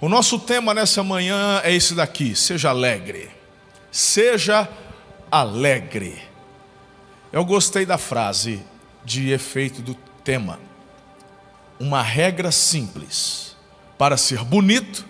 [0.00, 3.30] O nosso tema nessa manhã é esse daqui: seja alegre.
[3.90, 4.68] Seja
[5.30, 6.22] alegre.
[7.32, 8.62] Eu gostei da frase
[9.04, 10.60] de efeito do tema.
[11.80, 13.56] Uma regra simples
[13.96, 15.04] para ser bonito,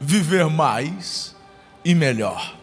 [0.00, 1.36] viver mais
[1.84, 2.56] e melhor.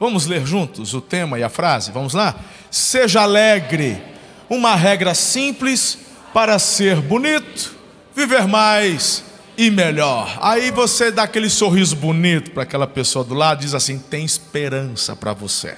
[0.00, 1.92] Vamos ler juntos o tema e a frase?
[1.92, 2.34] Vamos lá?
[2.70, 4.02] Seja alegre.
[4.48, 5.98] Uma regra simples
[6.32, 7.76] para ser bonito,
[8.14, 10.38] viver mais e melhor.
[10.40, 15.14] Aí você dá aquele sorriso bonito para aquela pessoa do lado, diz assim: tem esperança
[15.14, 15.76] para você.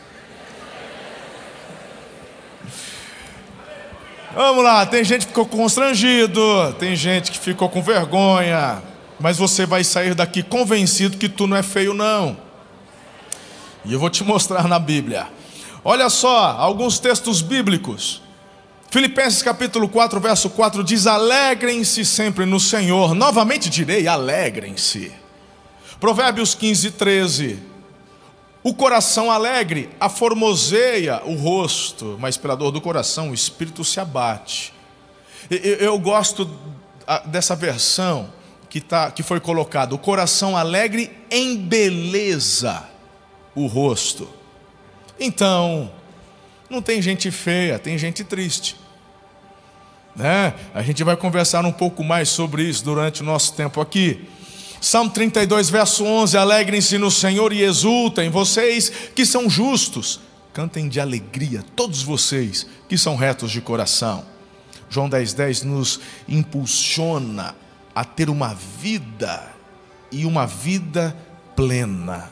[4.35, 6.41] Vamos lá, tem gente que ficou constrangido,
[6.79, 8.83] tem gente que ficou com vergonha,
[9.21, 12.37] mas você vai sair daqui convencido que tu não é feio, não.
[13.85, 15.29] E eu vou te mostrar na Bíblia.
[15.85, 18.24] Olha só, alguns textos bíblicos.
[18.91, 23.15] Filipenses capítulo 4, verso 4 diz: Alegrem-se sempre no Senhor.
[23.15, 25.13] Novamente direi: alegrem-se.
[25.99, 27.59] Provérbios 15, 13.
[28.63, 34.73] O coração alegre aformoseia o rosto, mas pela dor do coração o espírito se abate.
[35.51, 36.51] Eu, gosto
[37.27, 38.33] dessa versão
[38.71, 42.89] que, tá, que foi colocada: o coração alegre embeleza
[43.55, 44.29] o rosto.
[45.21, 45.93] Então,
[46.75, 48.77] não tem gente feia, tem gente triste.
[50.15, 50.55] Né?
[50.75, 54.29] A gente vai conversar um pouco mais sobre isso durante o nosso tempo aqui.
[54.81, 60.21] Salmo 32, verso 11: Alegrem-se no Senhor e exultem, vocês que são justos,
[60.53, 64.25] cantem de alegria, todos vocês que são retos de coração.
[64.91, 67.57] João 10,10 10 nos impulsiona
[67.95, 69.53] a ter uma vida
[70.13, 71.17] e uma vida
[71.57, 72.31] plena.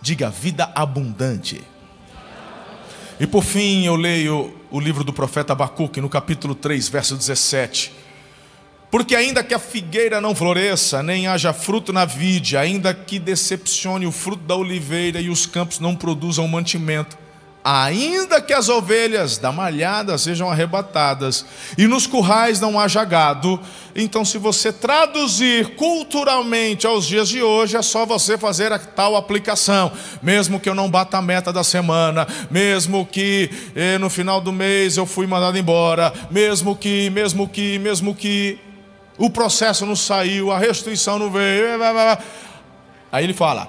[0.00, 1.62] Diga vida abundante.
[3.18, 7.90] E por fim, eu leio o livro do profeta Abacuque, no capítulo 3, verso 17.
[8.90, 14.06] Porque ainda que a figueira não floresça, nem haja fruto na vide, ainda que decepcione
[14.06, 17.16] o fruto da oliveira e os campos não produzam mantimento,
[17.68, 21.44] ainda que as ovelhas da malhada sejam arrebatadas
[21.76, 23.60] e nos currais não haja gado,
[23.92, 29.16] então se você traduzir culturalmente aos dias de hoje, é só você fazer a tal
[29.16, 29.90] aplicação,
[30.22, 34.52] mesmo que eu não bata a meta da semana, mesmo que eh, no final do
[34.52, 38.60] mês eu fui mandado embora, mesmo que, mesmo que, mesmo que
[39.18, 41.66] o processo não saiu, a restituição não veio,
[43.10, 43.68] aí ele fala,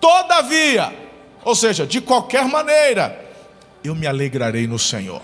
[0.00, 0.92] todavia,
[1.44, 3.21] ou seja, de qualquer maneira,
[3.84, 5.22] eu me alegrarei no Senhor.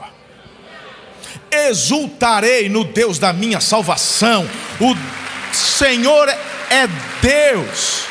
[1.51, 4.49] Exultarei no Deus da minha salvação.
[4.81, 6.87] O Senhor é
[7.23, 8.05] Deus.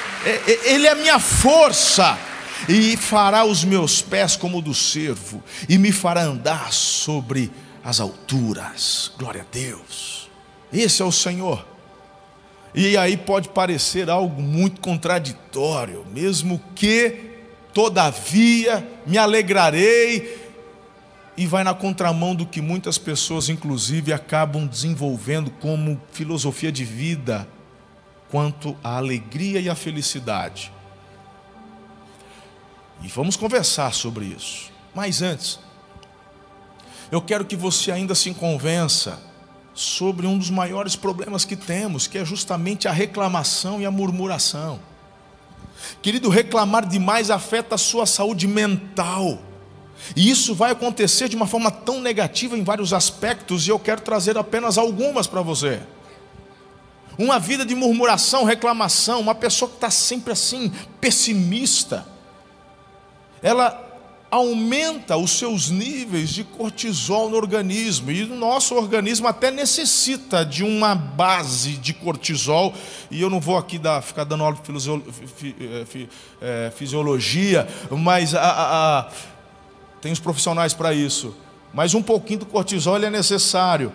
[0.65, 2.17] Ele é minha força
[2.67, 7.51] e fará os meus pés como do servo e me fará andar sobre
[7.83, 9.11] as alturas.
[9.17, 10.29] Glória a Deus.
[10.71, 11.65] Esse é o Senhor.
[12.73, 17.26] E aí pode parecer algo muito contraditório, mesmo que
[17.77, 20.35] todavia me alegrarei,
[21.37, 27.47] e vai na contramão do que muitas pessoas, inclusive, acabam desenvolvendo como filosofia de vida
[28.31, 30.73] quanto à alegria e à felicidade.
[33.03, 34.71] E vamos conversar sobre isso.
[34.95, 35.59] Mas antes,
[37.11, 39.21] eu quero que você ainda se convença
[39.75, 44.79] sobre um dos maiores problemas que temos, que é justamente a reclamação e a murmuração.
[46.01, 49.39] Querido, reclamar demais afeta a sua saúde mental.
[50.15, 54.01] E isso vai acontecer de uma forma tão negativa em vários aspectos, e eu quero
[54.01, 55.81] trazer apenas algumas para você.
[57.17, 60.71] Uma vida de murmuração, reclamação, uma pessoa que está sempre assim,
[61.01, 62.05] pessimista,
[63.41, 63.86] ela
[64.37, 68.11] aumenta os seus níveis de cortisol no organismo.
[68.11, 72.73] E o nosso organismo até necessita de uma base de cortisol.
[73.11, 76.07] E eu não vou aqui dar, ficar dando aula de eh,
[76.41, 79.11] eh, fisiologia, mas a, a, a,
[80.01, 81.35] tem os profissionais para isso.
[81.73, 83.91] Mas um pouquinho do cortisol é necessário.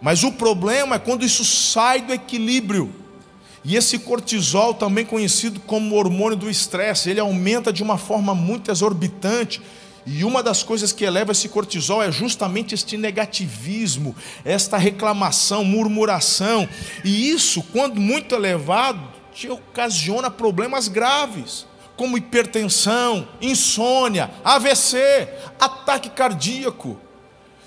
[0.00, 2.92] Mas o problema é quando isso sai do equilíbrio.
[3.68, 8.70] E esse cortisol, também conhecido como hormônio do estresse, ele aumenta de uma forma muito
[8.70, 9.60] exorbitante.
[10.06, 14.14] E uma das coisas que eleva esse cortisol é justamente este negativismo,
[14.44, 16.68] esta reclamação, murmuração.
[17.04, 19.02] E isso, quando muito elevado,
[19.34, 21.66] te ocasiona problemas graves,
[21.96, 25.28] como hipertensão, insônia, AVC,
[25.58, 27.00] ataque cardíaco.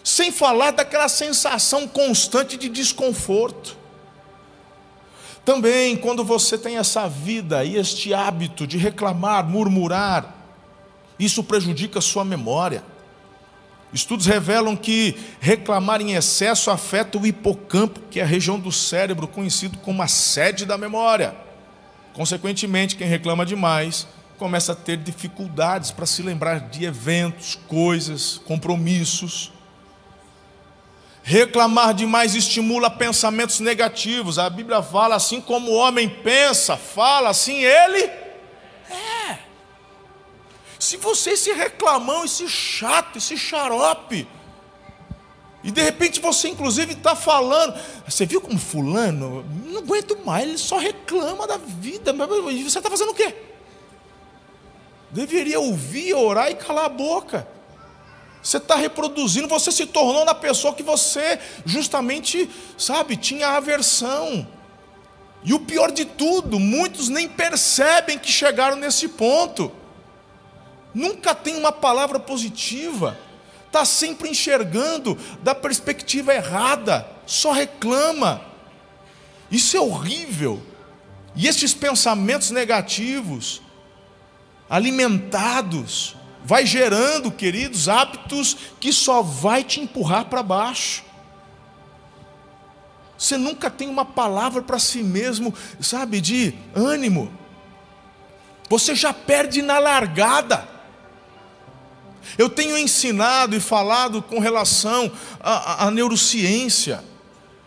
[0.01, 3.78] Sem falar daquela sensação constante de desconforto.
[5.49, 10.35] Também, quando você tem essa vida e este hábito de reclamar, murmurar,
[11.17, 12.83] isso prejudica a sua memória.
[13.91, 19.27] Estudos revelam que reclamar em excesso afeta o hipocampo, que é a região do cérebro
[19.27, 21.33] conhecido como a sede da memória.
[22.13, 24.07] Consequentemente, quem reclama demais
[24.37, 29.51] começa a ter dificuldades para se lembrar de eventos, coisas, compromissos.
[31.29, 34.39] Reclamar demais estimula pensamentos negativos.
[34.39, 39.37] A Bíblia fala assim como o homem pensa, fala assim ele é.
[40.79, 44.27] Se você esse reclamão, esse chato, esse xarope,
[45.63, 50.57] e de repente você inclusive está falando, você viu como fulano, não aguento mais, ele
[50.57, 52.11] só reclama da vida,
[52.51, 53.35] e você está fazendo o quê?
[55.11, 57.58] Deveria ouvir, orar e calar a boca.
[58.41, 64.47] Você está reproduzindo, você se tornou na pessoa que você justamente, sabe, tinha aversão.
[65.43, 69.71] E o pior de tudo, muitos nem percebem que chegaram nesse ponto
[70.93, 73.17] nunca tem uma palavra positiva,
[73.65, 78.41] está sempre enxergando da perspectiva errada, só reclama.
[79.51, 80.61] Isso é horrível.
[81.35, 83.61] E esses pensamentos negativos,
[84.69, 86.15] alimentados,
[86.49, 91.03] vai gerando, queridos, hábitos que só vai te empurrar para baixo.
[93.15, 97.31] Você nunca tem uma palavra para si mesmo, sabe, de ânimo.
[98.67, 100.67] Você já perde na largada.
[102.35, 107.03] Eu tenho ensinado e falado com relação à, à neurociência.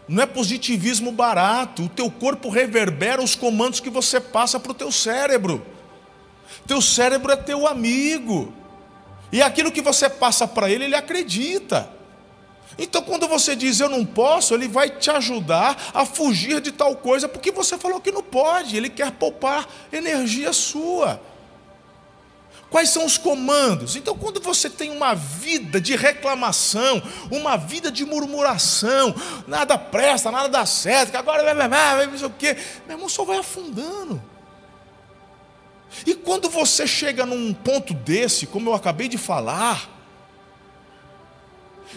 [0.09, 1.85] Não é positivismo barato.
[1.85, 5.65] O teu corpo reverbera os comandos que você passa para o teu cérebro.
[6.67, 8.53] Teu cérebro é teu amigo.
[9.33, 11.89] E aquilo que você passa para ele, ele acredita.
[12.79, 16.95] Então, quando você diz eu não posso, ele vai te ajudar a fugir de tal
[16.97, 18.77] coisa, porque você falou que não pode.
[18.77, 21.21] Ele quer poupar energia sua.
[22.71, 23.97] Quais são os comandos?
[23.97, 29.15] Então, quando você tem uma vida de reclamação, uma vida de murmuração,
[29.47, 32.57] nada presta, nada dá certo, que agora vai, vai, vai, sei o quê,
[32.87, 34.32] meu irmão só vai afundando.
[36.07, 39.89] E quando você chega num ponto desse, como eu acabei de falar,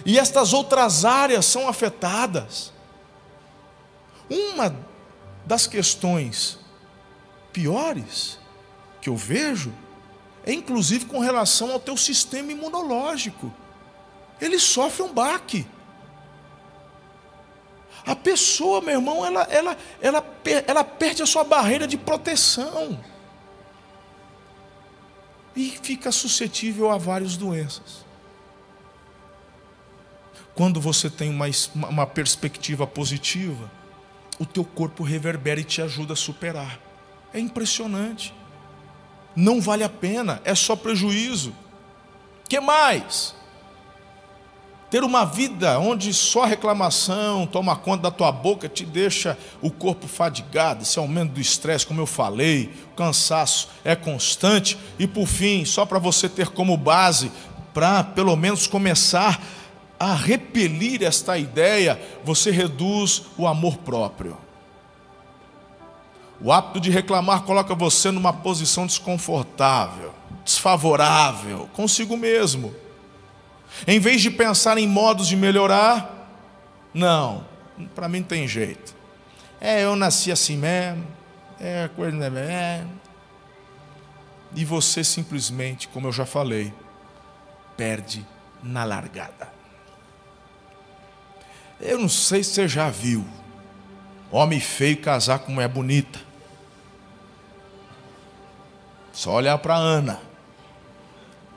[0.05, 2.73] e estas outras áreas são afetadas,
[4.29, 4.75] uma
[5.45, 6.59] das questões
[7.53, 8.39] piores
[8.99, 9.71] que eu vejo
[10.45, 13.51] é inclusive com relação ao teu sistema imunológico.
[14.39, 15.65] Ele sofre um baque.
[18.05, 20.25] A pessoa, meu irmão, ela, ela, ela,
[20.67, 22.99] ela perde a sua barreira de proteção.
[25.55, 28.05] E fica suscetível a várias doenças.
[30.53, 33.71] Quando você tem uma, uma perspectiva positiva,
[34.39, 36.79] o teu corpo reverbera e te ajuda a superar.
[37.33, 38.33] É impressionante
[39.35, 41.53] não vale a pena, é só prejuízo.
[42.47, 43.34] Que mais?
[44.95, 50.07] Ter uma vida onde só reclamação toma conta da tua boca te deixa o corpo
[50.07, 55.65] fadigado, esse aumento do estresse, como eu falei, o cansaço é constante e por fim,
[55.65, 57.29] só para você ter como base,
[57.73, 59.43] para pelo menos começar
[59.99, 64.37] a repelir esta ideia, você reduz o amor próprio.
[66.39, 70.13] O hábito de reclamar coloca você numa posição desconfortável,
[70.45, 72.84] desfavorável consigo mesmo.
[73.87, 76.29] Em vez de pensar em modos de melhorar,
[76.93, 77.45] não,
[77.93, 78.95] para mim não tem jeito.
[79.59, 81.05] É, eu nasci assim mesmo,
[81.59, 83.01] é coisa não é mesmo.
[84.55, 86.73] E você simplesmente, como eu já falei,
[87.75, 88.25] perde
[88.63, 89.53] na largada.
[91.79, 93.25] Eu não sei se você já viu
[94.31, 96.19] homem feio casar com mulher bonita.
[99.11, 100.21] Só olhar para Ana.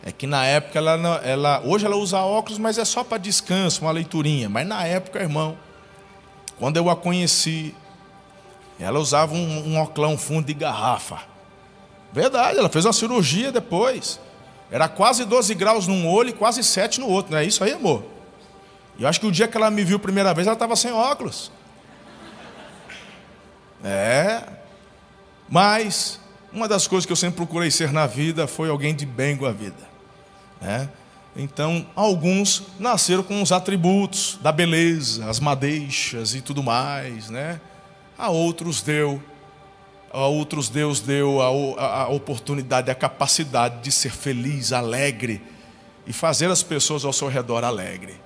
[0.09, 3.83] É que na época ela, ela, hoje ela usa óculos, mas é só para descanso,
[3.83, 4.49] uma leiturinha.
[4.49, 5.55] Mas na época, irmão,
[6.59, 7.75] quando eu a conheci,
[8.81, 11.19] ela usava um, um fundo de garrafa.
[12.11, 14.19] Verdade, ela fez uma cirurgia depois.
[14.71, 17.33] Era quase 12 graus num olho e quase 7 no outro.
[17.33, 18.03] Não é isso aí, amor?
[18.99, 20.75] E eu acho que o dia que ela me viu a primeira vez, ela estava
[20.75, 21.53] sem óculos.
[23.85, 24.43] É.
[25.51, 26.19] Mas
[26.51, 29.45] uma das coisas que eu sempre procurei ser na vida foi alguém de bem com
[29.45, 29.88] a vida.
[30.61, 30.89] Né?
[31.37, 37.61] Então, alguns nasceram com os atributos da beleza, as madeixas e tudo mais, né?
[38.19, 39.23] A outros deu,
[40.13, 45.41] a outros Deus deu a, a, oportunidade, a capacidade de ser feliz, alegre
[46.05, 48.21] e fazer as pessoas ao seu redor alegre.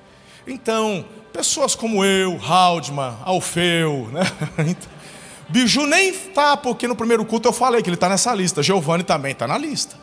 [0.46, 4.22] Então, pessoas como eu, Haldman, Alfeu, né?
[4.58, 5.02] Então,
[5.50, 8.62] Biju nem está, porque no primeiro culto eu falei que ele está nessa lista.
[8.62, 9.96] Giovanni também está na lista.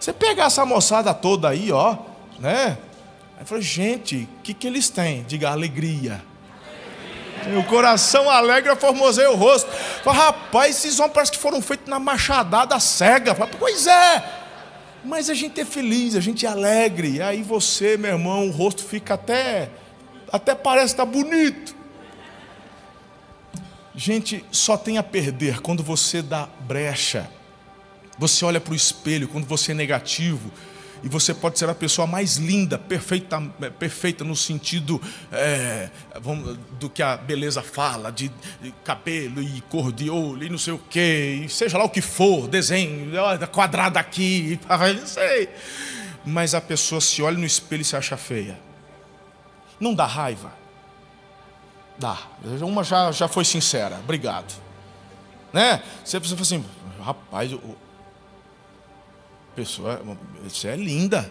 [0.00, 1.94] Você pegar essa moçada toda aí, ó,
[2.38, 2.78] né?
[3.38, 5.22] Aí falei, gente, o que, que eles têm?
[5.24, 6.22] Diga alegria.
[7.58, 9.70] O coração alegre formoseia o rosto.
[10.02, 13.34] Falei, rapaz, esses homens parece que foram feitos na machadada cega.
[13.34, 14.24] Falei, pois é.
[15.04, 17.16] Mas a gente é feliz, a gente é alegre.
[17.16, 19.68] E aí você, meu irmão, o rosto fica até,
[20.32, 21.74] até parece estar tá bonito.
[23.94, 27.28] Gente, só tem a perder quando você dá brecha.
[28.20, 30.52] Você olha para o espelho quando você é negativo
[31.02, 33.40] e você pode ser a pessoa mais linda, perfeita,
[33.78, 35.00] perfeita no sentido
[35.32, 35.88] é,
[36.20, 40.58] vamos, do que a beleza fala, de, de, cabelo e cor de olho e não
[40.58, 43.10] sei o quê, seja lá o que for, desenho,
[43.50, 45.48] quadrado aqui, não sei.
[46.22, 48.60] Mas a pessoa se olha no espelho e se acha feia.
[49.80, 50.52] Não dá raiva?
[51.98, 52.18] Dá.
[52.60, 54.52] Uma já, já foi sincera, obrigado.
[55.54, 55.82] Né?
[56.04, 56.62] Você precisa assim,
[57.02, 57.50] rapaz,
[59.54, 60.02] pessoa,
[60.42, 61.30] você é linda,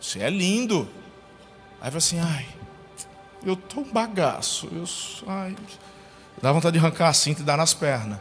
[0.00, 0.88] você é lindo.
[1.80, 2.46] Aí fala assim, ai,
[3.44, 4.84] eu tô um bagaço, eu,
[5.26, 5.54] ai,
[6.40, 8.18] dá vontade de arrancar a cinta e dar nas pernas.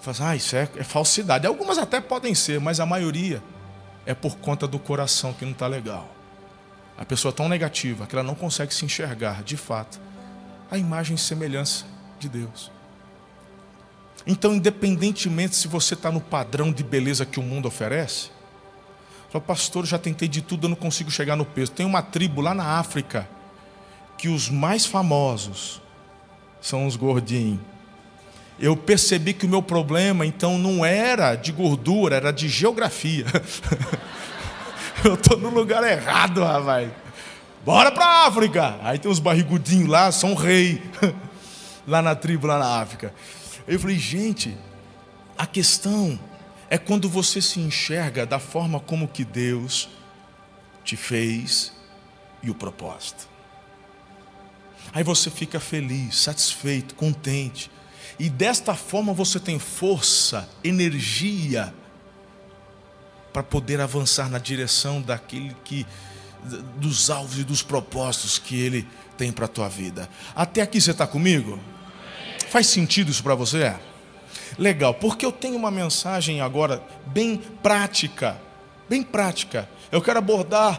[0.00, 1.46] Fala assim, ah, isso é, é falsidade.
[1.46, 3.42] Algumas até podem ser, mas a maioria
[4.04, 6.08] é por conta do coração que não está legal.
[6.98, 10.00] A pessoa é tão negativa que ela não consegue se enxergar, de fato,
[10.70, 11.84] a imagem e semelhança
[12.18, 12.70] de Deus.
[14.26, 18.30] Então, independentemente se você está no padrão de beleza que o mundo oferece,
[19.32, 21.72] Fala, pastor, já tentei de tudo, eu não consigo chegar no peso.
[21.72, 23.26] Tem uma tribo lá na África
[24.18, 25.80] que os mais famosos
[26.60, 27.58] são os gordinhos.
[28.60, 33.24] Eu percebi que o meu problema então não era de gordura, era de geografia.
[35.02, 36.90] eu estou no lugar errado, rapaz.
[37.64, 38.78] Bora para a África.
[38.82, 40.82] Aí tem os barrigudinhos lá, são rei.
[41.88, 43.14] lá na tribo, lá na África.
[43.66, 44.56] Eu falei, gente,
[45.36, 46.18] a questão
[46.68, 49.88] é quando você se enxerga da forma como que Deus
[50.84, 51.72] te fez
[52.42, 53.28] e o propósito.
[54.92, 57.70] Aí você fica feliz, satisfeito, contente.
[58.18, 61.72] E desta forma você tem força, energia
[63.32, 65.86] para poder avançar na direção daquele que
[66.76, 70.08] dos alvos e dos propósitos que ele tem para a tua vida.
[70.34, 71.58] Até aqui você está comigo?
[72.52, 73.74] Faz sentido isso para você?
[74.58, 78.38] Legal, porque eu tenho uma mensagem agora bem prática,
[78.90, 79.66] bem prática.
[79.90, 80.78] Eu quero abordar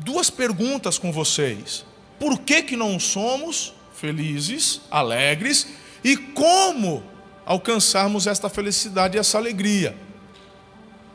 [0.00, 1.82] duas perguntas com vocês.
[2.20, 5.68] Por que que não somos felizes, alegres
[6.04, 7.02] e como
[7.46, 9.96] alcançarmos esta felicidade e essa alegria?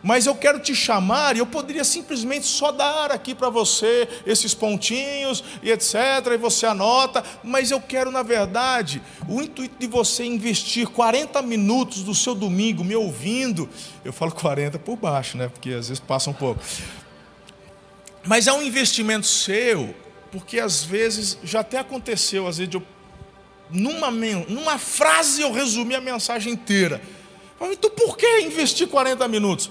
[0.04, 4.54] Mas eu quero te chamar e eu poderia simplesmente só dar aqui para você esses
[4.54, 5.96] pontinhos e etc.
[6.34, 12.04] E você anota, mas eu quero, na verdade, o intuito de você investir 40 minutos
[12.04, 13.70] do seu domingo me ouvindo.
[14.04, 15.48] Eu falo 40 por baixo, né?
[15.48, 16.62] Porque às vezes passa um pouco.
[18.26, 19.96] Mas é um investimento seu,
[20.34, 22.84] porque às vezes já até aconteceu, às vezes eu,
[23.70, 27.02] numa, numa frase eu resumi a mensagem inteira.
[27.72, 29.70] Então por que investir 40 minutos?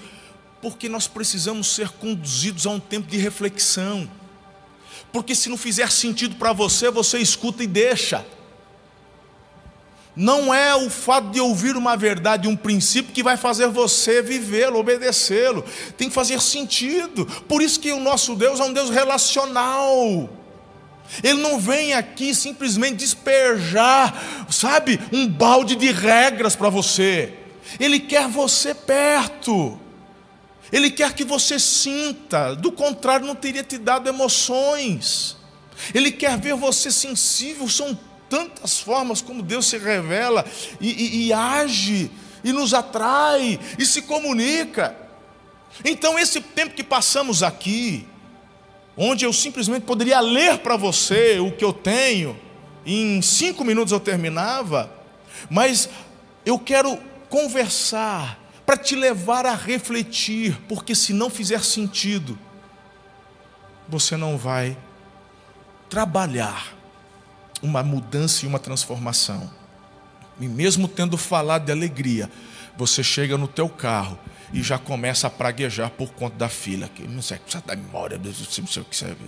[0.63, 4.09] Porque nós precisamos ser conduzidos a um tempo de reflexão.
[5.11, 8.25] Porque se não fizer sentido para você, você escuta e deixa.
[10.15, 14.79] Não é o fato de ouvir uma verdade, um princípio que vai fazer você vivê-lo,
[14.79, 15.65] obedecê-lo.
[15.97, 17.25] Tem que fazer sentido.
[17.45, 20.29] Por isso que o nosso Deus é um Deus relacional.
[21.21, 27.33] Ele não vem aqui simplesmente despejar, sabe, um balde de regras para você.
[27.81, 29.77] Ele quer você perto.
[30.73, 35.37] Ele quer que você sinta, do contrário, não teria te dado emoções.
[35.93, 40.43] Ele quer ver você sensível, são tantas formas como Deus se revela
[40.81, 42.09] e, e, e age,
[42.43, 44.97] e nos atrai, e se comunica.
[45.85, 48.07] Então, esse tempo que passamos aqui,
[48.97, 52.35] onde eu simplesmente poderia ler para você o que eu tenho,
[52.83, 54.91] em cinco minutos eu terminava,
[55.51, 55.87] mas
[56.43, 56.97] eu quero
[57.29, 62.37] conversar para te levar a refletir, porque se não fizer sentido,
[63.87, 64.77] você não vai
[65.89, 66.73] trabalhar
[67.61, 69.49] uma mudança e uma transformação.
[70.39, 72.29] E mesmo tendo falado de alegria,
[72.75, 74.17] você chega no teu carro
[74.51, 76.89] e já começa a praguejar por conta da fila.
[76.89, 79.25] Que não sei, precisa da memória, não sei o que serve.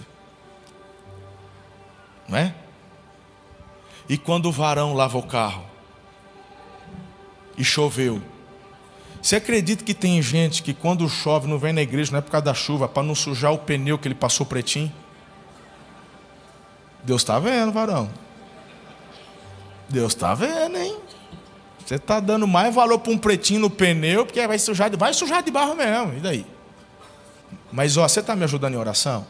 [2.27, 2.55] Não é?
[4.09, 5.65] E quando o varão lava o carro
[7.57, 8.21] e choveu,
[9.21, 12.31] você acredita que tem gente que quando chove não vem na igreja, não é por
[12.31, 14.91] causa da chuva, para não sujar o pneu que ele passou pretinho?
[17.03, 18.09] Deus está vendo, varão.
[19.87, 20.97] Deus está vendo, hein?
[21.85, 25.43] Você está dando mais valor para um pretinho no pneu, porque vai sujar vai sujar
[25.43, 26.17] de barro mesmo.
[26.17, 26.45] E daí?
[27.71, 29.27] Mas ó, você está me ajudando em oração?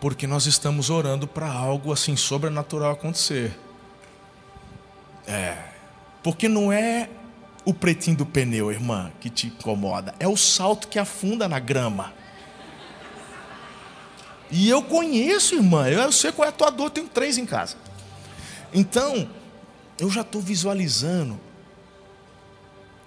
[0.00, 3.56] Porque nós estamos orando para algo assim sobrenatural acontecer.
[5.26, 5.56] É.
[6.22, 7.08] Porque não é
[7.64, 12.12] o pretinho do pneu, irmã, que te incomoda, é o salto que afunda na grama.
[14.50, 17.46] E eu conheço, irmã, eu sei qual é a tua dor, eu tenho três em
[17.46, 17.76] casa.
[18.74, 19.28] Então,
[19.98, 21.40] eu já estou visualizando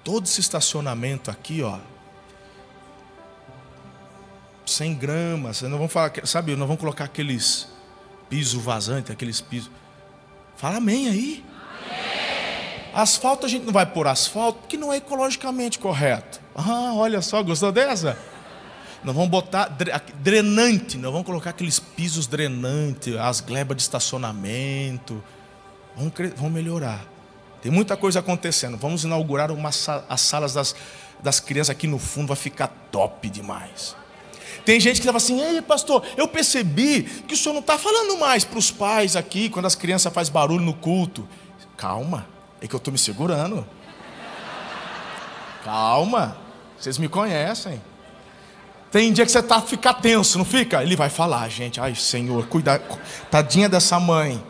[0.04, 1.80] todo esse estacionamento aqui, ó.
[4.66, 7.68] Sem grama, não vamos falar, sabe, não vamos colocar aqueles
[8.30, 9.70] piso vazante, aqueles pisos.
[10.56, 11.46] Fala amém aí.
[12.96, 16.40] Asfalto a gente não vai pôr asfalto porque não é ecologicamente correto.
[16.56, 18.18] Ah, olha só, gostou dessa?
[19.04, 19.68] Nós vamos botar
[20.22, 25.22] drenante, nós vamos colocar aqueles pisos drenantes, as glebas de estacionamento.
[25.94, 27.06] Vamos, vamos melhorar.
[27.62, 28.78] Tem muita coisa acontecendo.
[28.78, 29.72] Vamos inaugurar uma,
[30.08, 30.74] as salas das,
[31.22, 33.94] das crianças aqui no fundo, vai ficar top demais.
[34.64, 38.18] Tem gente que estava assim, ei pastor, eu percebi que o senhor não está falando
[38.18, 41.28] mais para os pais aqui, quando as crianças fazem barulho no culto.
[41.76, 42.26] Calma,
[42.62, 43.66] é que eu estou me segurando.
[45.64, 46.38] Calma,
[46.78, 47.82] vocês me conhecem.
[48.92, 50.82] Tem dia que você tá fica tenso, não fica?
[50.82, 51.82] Ele vai falar, gente.
[51.82, 52.80] Ai, Senhor, cuida,
[53.30, 54.42] tadinha dessa mãe.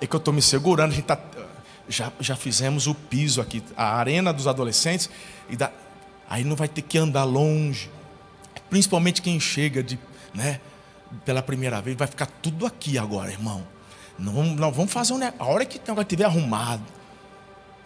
[0.00, 0.92] É que eu estou me segurando.
[0.92, 1.18] A gente tá,
[1.88, 5.08] já, já fizemos o piso aqui, a arena dos adolescentes.
[5.48, 5.70] E da,
[6.28, 7.90] aí não vai ter que andar longe.
[8.68, 9.98] Principalmente quem chega de,
[10.34, 10.60] né,
[11.24, 13.66] pela primeira vez, vai ficar tudo aqui agora, irmão.
[14.18, 16.82] Não, não vamos fazer um A hora que vai estiver arrumado.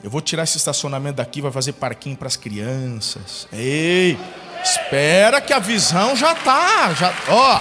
[0.03, 3.49] Eu vou tirar esse estacionamento daqui, vai fazer parquinho para as crianças.
[3.53, 4.17] Ei,
[4.63, 7.61] espera que a visão já tá, já, ó.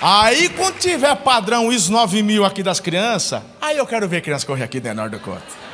[0.00, 4.64] Aí quando tiver padrão ISO 9000 aqui das crianças, aí eu quero ver criança correr
[4.64, 5.66] aqui dentro do conta.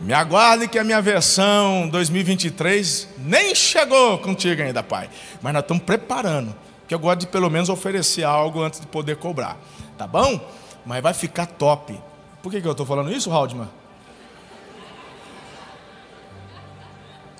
[0.00, 5.08] Me aguarde que a minha versão 2023 nem chegou contigo ainda, pai.
[5.40, 6.54] Mas nós estamos preparando
[6.86, 9.56] que eu gosto de pelo menos oferecer algo antes de poder cobrar.
[9.96, 10.40] Tá bom?
[10.84, 11.98] Mas vai ficar top.
[12.42, 13.68] Por que, que eu estou falando isso, Haldman?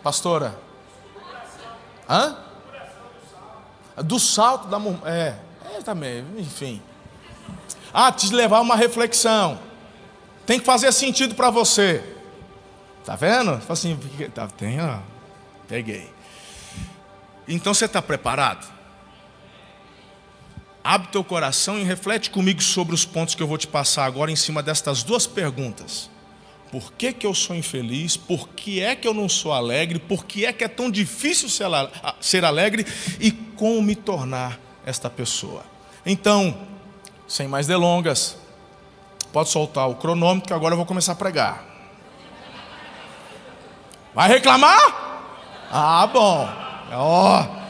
[0.03, 0.59] Pastora?
[2.09, 2.37] Hã?
[3.97, 4.79] Do salto da
[5.09, 5.37] é,
[5.77, 6.83] é também, enfim.
[7.93, 9.59] Ah, te levar uma reflexão.
[10.45, 12.17] Tem que fazer sentido para você.
[13.05, 13.53] Tá vendo?
[13.61, 13.99] Fala assim,
[14.35, 14.99] tá, tem, ó,
[15.69, 16.13] peguei.
[17.47, 18.74] Então você está preparado?
[20.85, 24.31] Abre teu coração e reflete comigo sobre os pontos que eu vou te passar agora
[24.31, 26.11] em cima destas duas perguntas.
[26.71, 28.19] Por que, que eu sou infeliz?
[28.19, 29.99] Por que é que eu não sou alegre?
[29.99, 31.49] Por que é que é tão difícil
[32.21, 32.87] ser alegre?
[33.19, 35.65] E como me tornar esta pessoa?
[36.05, 36.55] Então,
[37.27, 38.37] sem mais delongas,
[39.33, 41.65] pode soltar o cronômetro que agora eu vou começar a pregar.
[44.15, 45.65] Vai reclamar?
[45.71, 46.49] Ah, bom.
[46.93, 47.41] Ó.
[47.41, 47.64] Oh.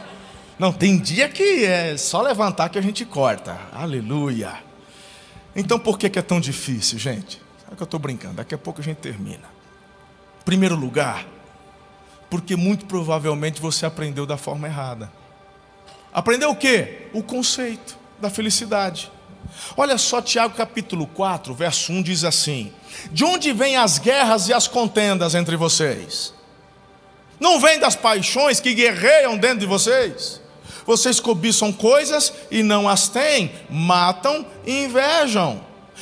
[0.59, 3.59] Não, tem dia que é só levantar que a gente corta.
[3.73, 4.63] Aleluia.
[5.57, 7.41] Então por que, é tão difícil, gente?
[7.65, 9.53] Sabe que eu estou brincando, daqui a pouco a gente termina.
[10.45, 11.27] Primeiro lugar,
[12.29, 15.11] porque muito provavelmente você aprendeu da forma errada.
[16.13, 17.09] Aprendeu o quê?
[17.13, 19.11] O conceito da felicidade.
[19.77, 22.73] Olha só, Tiago capítulo 4, verso 1 diz assim:
[23.11, 26.33] De onde vêm as guerras e as contendas entre vocês?
[27.39, 30.41] Não vem das paixões que guerreiam dentro de vocês?
[30.87, 35.61] Vocês cobiçam coisas e não as têm, matam e invejam,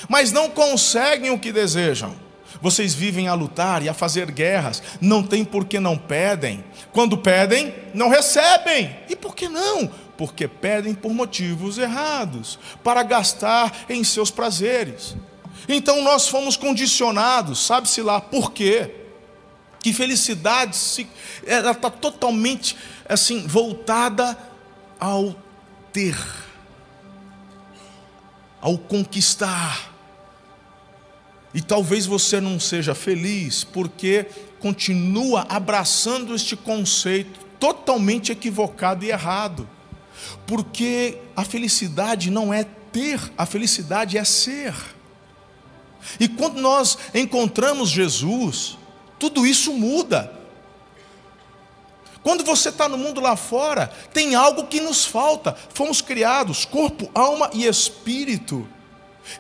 [0.09, 2.15] mas não conseguem o que desejam.
[2.61, 6.65] Vocês vivem a lutar e a fazer guerras, não tem porque não pedem.
[6.93, 8.97] Quando pedem, não recebem.
[9.09, 9.91] E por que não?
[10.17, 15.17] Porque pedem por motivos errados, para gastar em seus prazeres.
[15.69, 18.91] Então nós fomos condicionados, sabe-se lá por quê?
[19.81, 20.79] Que felicidade
[21.45, 22.77] ela está totalmente
[23.09, 24.39] assim voltada
[25.03, 25.35] ao
[25.93, 26.17] ter,
[28.61, 29.93] ao conquistar.
[31.53, 34.27] E talvez você não seja feliz porque
[34.61, 39.69] continua abraçando este conceito totalmente equivocado e errado.
[40.47, 44.73] Porque a felicidade não é ter, a felicidade é ser.
[46.21, 48.79] E quando nós encontramos Jesus,
[49.19, 50.42] tudo isso muda.
[52.23, 55.57] Quando você está no mundo lá fora, tem algo que nos falta.
[55.75, 58.69] Fomos criados, corpo, alma e espírito.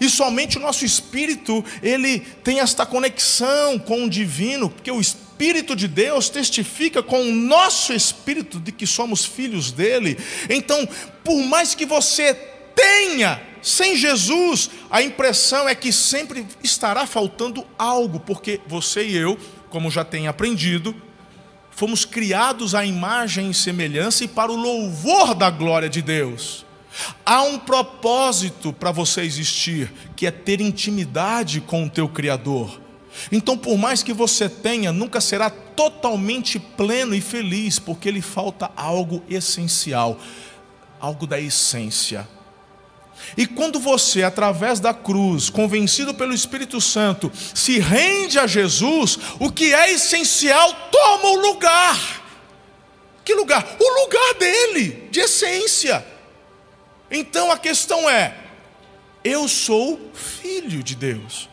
[0.00, 5.74] E somente o nosso espírito, ele tem esta conexão com o divino, porque o Espírito
[5.74, 10.16] de Deus testifica com o nosso espírito de que somos filhos dele.
[10.48, 10.88] Então,
[11.24, 12.34] por mais que você
[12.74, 19.36] tenha, sem Jesus, a impressão é que sempre estará faltando algo, porque você e eu,
[19.68, 20.94] como já tem aprendido,
[21.72, 26.64] fomos criados à imagem e semelhança e para o louvor da glória de Deus.
[27.24, 32.80] Há um propósito para você existir, que é ter intimidade com o teu Criador.
[33.30, 38.70] Então, por mais que você tenha, nunca será totalmente pleno e feliz, porque lhe falta
[38.76, 40.18] algo essencial,
[41.00, 42.28] algo da essência.
[43.36, 49.50] E quando você, através da cruz, convencido pelo Espírito Santo, se rende a Jesus, o
[49.50, 52.22] que é essencial toma o lugar.
[53.24, 53.76] Que lugar?
[53.78, 56.04] O lugar dele, de essência.
[57.10, 58.36] Então a questão é:
[59.24, 61.48] eu sou filho de Deus.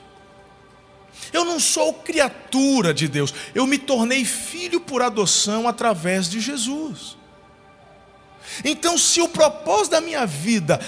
[1.32, 7.18] Eu não sou criatura de Deus, eu me tornei filho por adoção através de Jesus.
[8.64, 10.80] Então, se o propósito da minha vida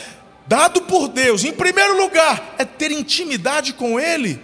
[0.52, 4.38] dado por Deus, em primeiro lugar, é ter intimidade com Ele.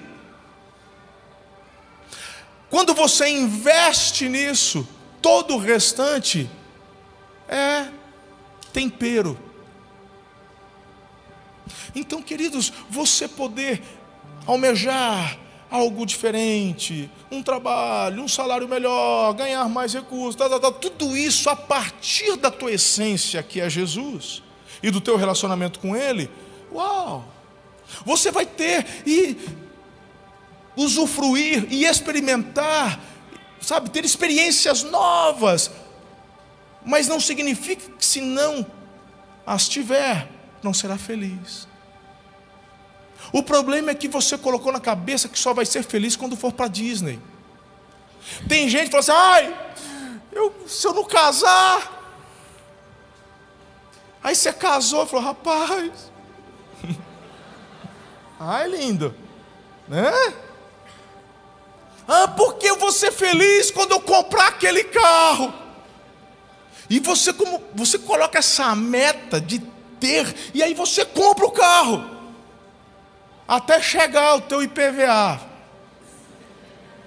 [2.70, 4.88] Quando você investe nisso,
[5.22, 6.50] todo o restante
[7.50, 7.88] é
[8.72, 9.38] tempero.
[11.94, 13.84] Então, queridos, você poder
[14.46, 15.38] almejar
[15.70, 21.50] algo diferente, um trabalho, um salário melhor, ganhar mais recursos, tá, tá, tá, tudo isso
[21.50, 24.47] a partir da tua essência, que é Jesus
[24.82, 26.30] e do teu relacionamento com Ele,
[26.72, 27.26] uau!
[28.06, 29.38] Você vai ter e
[30.76, 33.00] usufruir e experimentar,
[33.62, 35.72] sabe, ter experiências novas,
[36.86, 38.66] mas não significa que se não
[39.46, 40.30] as tiver,
[40.62, 41.68] não será feliz.
[43.32, 46.54] O problema é que você colocou na cabeça que só vai ser feliz quando for
[46.54, 47.20] para Disney.
[48.48, 49.72] Tem gente que fala assim: ai,
[50.32, 51.97] eu, se eu não casar,
[54.28, 56.12] Aí você casou e falou, rapaz.
[58.38, 59.16] Ai, lindo.
[59.88, 60.12] Né?
[62.06, 65.54] Ah, porque eu vou ser feliz quando eu comprar aquele carro.
[66.90, 69.60] E você como você coloca essa meta de
[69.98, 72.04] ter e aí você compra o carro.
[73.48, 75.40] Até chegar o teu IPVA.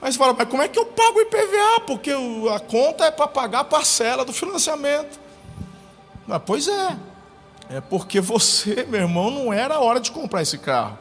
[0.01, 1.81] Aí você fala, mas como é que eu pago o IPVA?
[1.87, 2.13] Porque
[2.55, 5.21] a conta é para pagar a parcela do financiamento.
[6.27, 7.10] Ah, pois é.
[7.71, 10.99] É porque você, meu irmão, não era a hora de comprar esse carro.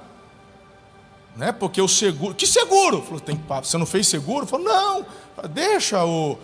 [1.36, 1.52] Né?
[1.52, 2.36] Porque o seguro.
[2.36, 3.02] Que seguro?
[3.02, 4.46] Falou, tem Você não fez seguro?
[4.46, 5.06] Falou, não.
[5.50, 6.38] Deixa o,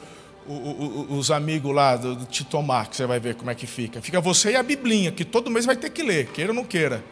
[0.48, 3.56] o, o, os amigos lá do, do te tomar, que você vai ver como é
[3.56, 4.02] que fica.
[4.02, 6.64] Fica você e a Biblinha, que todo mês vai ter que ler, queira ou não
[6.64, 7.04] queira.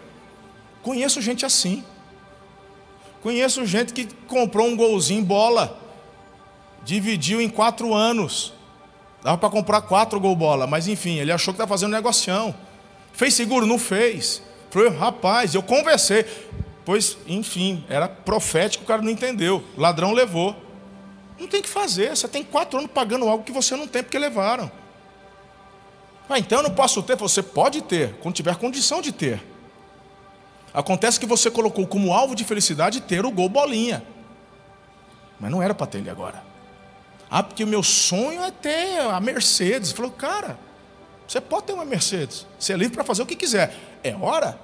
[0.82, 1.84] Conheço gente assim.
[3.22, 5.80] Conheço gente que comprou um golzinho bola,
[6.84, 8.54] dividiu em quatro anos.
[9.22, 12.56] Dava para comprar quatro gol bola, mas enfim, ele achou que estava fazendo um negocião.
[13.14, 13.66] Fez seguro?
[13.66, 14.42] Não fez.
[14.70, 16.26] Falei, rapaz, eu conversei.
[16.84, 19.64] Pois, enfim, era profético, o cara não entendeu.
[19.78, 20.56] Ladrão levou.
[21.40, 22.10] Não tem que fazer.
[22.10, 24.72] Você tem quatro anos pagando algo que você não tem porque levaram.
[26.28, 27.16] Ah, então eu não posso ter.
[27.16, 29.42] Você pode ter, quando tiver condição de ter.
[30.74, 34.04] Acontece que você colocou como alvo de felicidade ter o gol bolinha.
[35.40, 36.44] Mas não era para ter ele agora.
[37.30, 39.92] Ah, porque o meu sonho é ter a Mercedes.
[39.92, 40.58] Falou, cara,
[41.28, 43.76] você pode ter uma Mercedes, você é livre para fazer o que quiser.
[44.04, 44.60] É hora.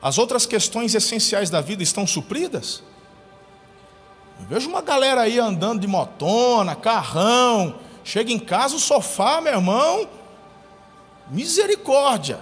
[0.00, 2.82] As outras questões essenciais da vida estão supridas?
[4.40, 9.54] Eu vejo uma galera aí andando de motona, carrão, chega em casa, o sofá, meu
[9.54, 10.08] irmão,
[11.30, 12.40] misericórdia.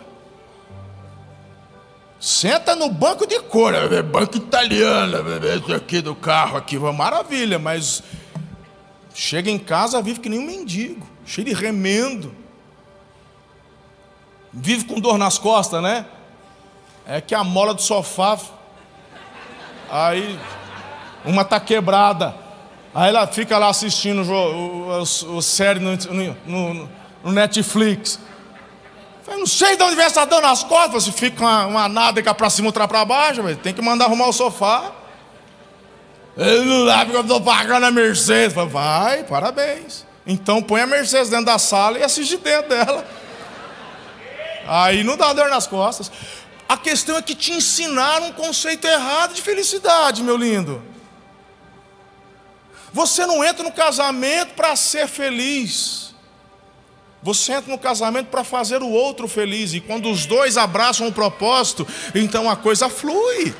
[2.20, 8.02] Senta no banco de couro, é banco italiano, esse aqui do carro aqui, maravilha, mas
[9.14, 12.43] chega em casa, vive que nem um mendigo, cheio de remendo
[14.55, 16.07] vive com dor nas costas, né?
[17.07, 18.38] É que a mola do sofá,
[19.90, 20.38] aí
[21.25, 22.35] uma tá quebrada,
[22.95, 25.97] aí ela fica lá assistindo o, o, o série no,
[26.47, 26.88] no,
[27.25, 28.21] no, Netflix.
[29.27, 32.33] Eu não sei de onde vem essa dor nas costas, se fica uma, uma nádega
[32.33, 34.93] para cima, outra para baixo, tem que mandar arrumar o sofá.
[36.37, 38.55] Ele não dá porque eu pagando a Mercedes.
[38.55, 40.05] Vai, parabéns.
[40.27, 43.07] Então põe a Mercedes dentro da sala e assiste dentro dela.
[44.66, 46.11] Aí não dá dor nas costas.
[46.68, 50.83] A questão é que te ensinaram um conceito errado de felicidade, meu lindo.
[52.92, 56.14] Você não entra no casamento para ser feliz.
[57.22, 59.74] Você entra no casamento para fazer o outro feliz.
[59.74, 63.55] E quando os dois abraçam o propósito, então a coisa flui.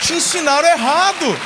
[0.00, 1.38] Te ensinaram errado.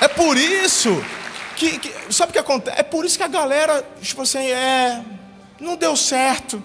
[0.00, 1.02] É por isso
[1.56, 2.78] que, que, sabe o que acontece?
[2.78, 5.02] É por isso que a galera, tipo assim, é,
[5.60, 6.62] não deu certo.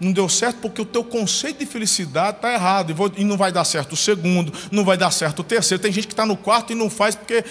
[0.00, 2.94] Não deu certo porque o teu conceito de felicidade está errado.
[3.18, 5.82] E, não vai dar certo o segundo, não vai dar certo o terceiro.
[5.82, 7.44] Tem gente que está no quarto e não faz porque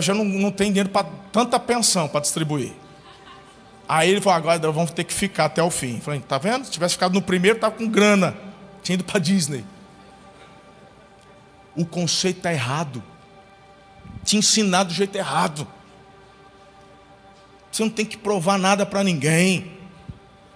[0.00, 2.72] já não, não tem dinheiro para tanta pensão para distribuir.
[3.88, 6.00] Aí ele falou, agora vamos ter que ficar até o fim.
[6.00, 6.64] falei, tá vendo?
[6.64, 8.36] Se tivesse ficado no primeiro, estava com grana.
[8.82, 9.64] Tinha ido para Disney.
[11.74, 13.02] O conceito está errado.
[14.24, 15.66] Te ensinado do jeito errado.
[17.70, 19.75] Você não tem que provar nada para ninguém.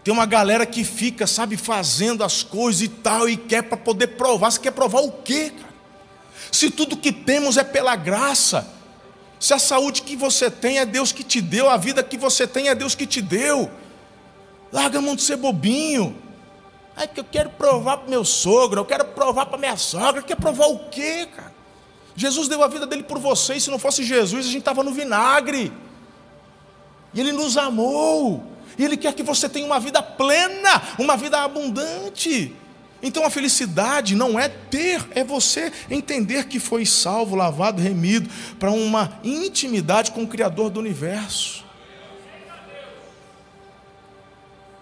[0.02, 4.08] Tem uma galera que fica, sabe, fazendo as coisas e tal, e quer para poder
[4.08, 4.50] provar.
[4.50, 5.70] Você quer provar o quê, cara?
[6.50, 8.66] Se tudo que temos é pela graça,
[9.38, 12.46] se a saúde que você tem é Deus que te deu, a vida que você
[12.46, 13.70] tem é Deus que te deu,
[14.72, 16.16] larga a mão de ser bobinho.
[16.96, 20.36] É que eu quero provar para meu sogro, eu quero provar para minha sogra, quer
[20.36, 21.52] provar o quê, cara?
[22.16, 24.82] Jesus deu a vida dele por você, e se não fosse Jesus, a gente estava
[24.82, 25.72] no vinagre.
[27.14, 28.44] E ele nos amou.
[28.80, 32.56] E Ele quer que você tenha uma vida plena, uma vida abundante.
[33.02, 38.70] Então a felicidade não é ter, é você entender que foi salvo, lavado, remido, para
[38.70, 41.62] uma intimidade com o Criador do universo.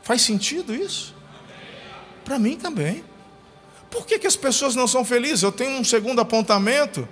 [0.04, 1.12] Faz sentido isso?
[2.24, 3.04] Para mim também.
[3.90, 5.42] Por que, que as pessoas não são felizes?
[5.42, 7.08] Eu tenho um segundo apontamento.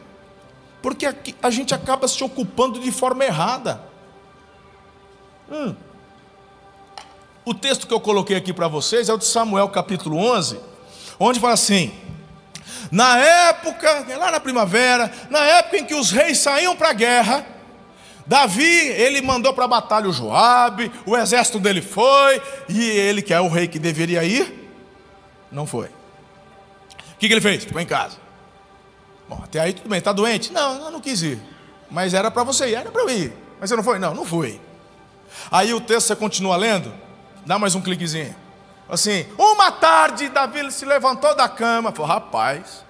[0.81, 3.83] Porque a gente acaba se ocupando de forma errada.
[5.51, 5.75] Hum.
[7.47, 10.59] O texto que eu coloquei aqui para vocês é o de Samuel capítulo 11,
[11.17, 11.95] onde fala assim:
[12.91, 17.47] Na época, lá na primavera, na época em que os reis saíam para a guerra,
[18.27, 23.33] Davi, ele mandou para a batalha o Joabe, o exército dele foi, e ele, que
[23.33, 24.69] é o rei que deveria ir,
[25.53, 25.87] não foi.
[25.87, 27.63] O que, que ele fez?
[27.63, 28.17] Ficou em casa.
[29.29, 30.53] Bom, até aí tudo bem, está doente?
[30.53, 31.41] Não, eu não quis ir.
[31.89, 33.33] Mas era para você ir, era para eu ir.
[33.61, 34.01] Mas você não foi?
[34.01, 34.61] Não, não fui.
[35.49, 37.06] Aí o texto você continua lendo,
[37.47, 38.35] Dá mais um cliquezinho.
[38.89, 41.93] Assim, uma tarde Davi se levantou da cama.
[41.93, 42.85] Falou, rapaz,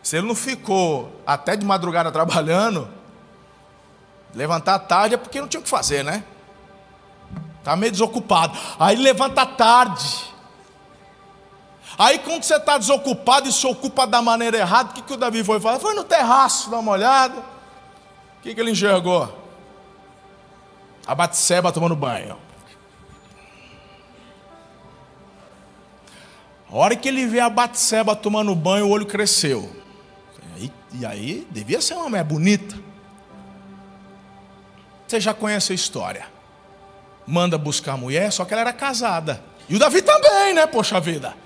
[0.00, 2.88] se ele não ficou até de madrugada trabalhando,
[4.32, 6.22] levantar tarde é porque não tinha o que fazer, né?
[7.58, 8.56] Está meio desocupado.
[8.78, 10.32] Aí levanta tarde.
[11.98, 15.16] Aí quando você está desocupado e se ocupa da maneira errada, o que, que o
[15.16, 15.80] Davi foi fazer?
[15.80, 17.40] Foi no terraço dar uma olhada.
[18.38, 19.36] O que, que ele enxergou?
[21.04, 22.45] A Batseba tomando banho.
[26.70, 29.70] A hora que ele vê a Batseba tomando banho, o olho cresceu.
[30.58, 32.76] E, e aí, devia ser uma mulher bonita.
[35.06, 36.26] Você já conhece a história.
[37.26, 39.42] Manda buscar a mulher, só que ela era casada.
[39.68, 40.66] E o Davi também, né?
[40.66, 41.36] Poxa vida.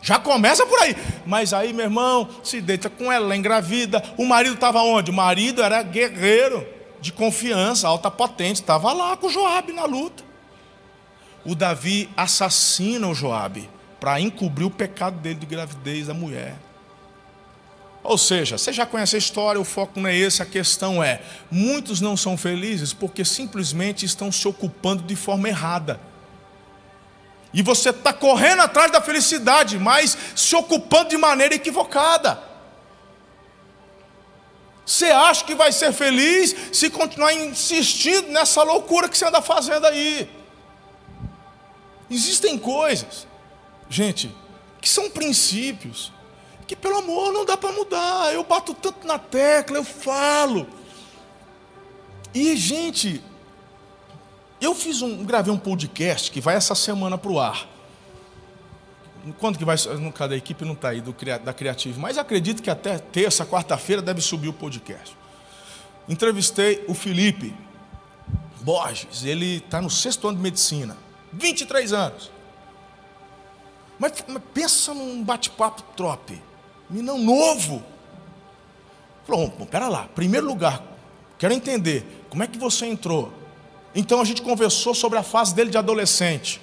[0.00, 0.96] Já começa por aí.
[1.26, 4.02] Mas aí, meu irmão, se deita com ela, engravida.
[4.16, 5.10] O marido estava onde?
[5.10, 6.66] O marido era guerreiro,
[7.00, 8.60] de confiança, alta potente.
[8.60, 10.22] Estava lá com o Joabe na luta.
[11.44, 13.68] O Davi assassina o Joabe
[14.00, 16.56] para encobrir o pecado dele de gravidez da mulher.
[18.02, 21.20] Ou seja, você já conhece a história, o foco não é esse, a questão é:
[21.50, 26.00] muitos não são felizes porque simplesmente estão se ocupando de forma errada.
[27.52, 32.42] E você está correndo atrás da felicidade, mas se ocupando de maneira equivocada.
[34.86, 39.86] Você acha que vai ser feliz se continuar insistindo nessa loucura que você anda fazendo
[39.86, 40.28] aí?
[42.08, 43.29] Existem coisas
[43.90, 44.34] gente,
[44.80, 46.12] que são princípios
[46.70, 48.32] que, pelo amor, não dá para mudar.
[48.32, 50.68] Eu bato tanto na tecla, eu falo.
[52.32, 53.20] E, gente,
[54.60, 57.68] eu fiz um, gravei um podcast que vai essa semana para o ar.
[59.40, 59.76] Quando que vai?
[60.14, 61.12] Cadê a equipe não está aí do,
[61.44, 65.16] da Criativo, mas acredito que até terça, quarta-feira deve subir o podcast.
[66.08, 67.52] Entrevistei o Felipe
[68.60, 70.96] Borges, ele está no sexto ano de medicina,
[71.32, 72.30] 23 anos.
[74.00, 76.42] Mas, mas pensa num bate-papo trope.
[76.88, 77.84] Menino novo.
[79.26, 80.08] Falou, bom, pera lá.
[80.14, 80.82] Primeiro lugar,
[81.38, 82.24] quero entender.
[82.30, 83.30] Como é que você entrou?
[83.94, 86.62] Então a gente conversou sobre a fase dele de adolescente.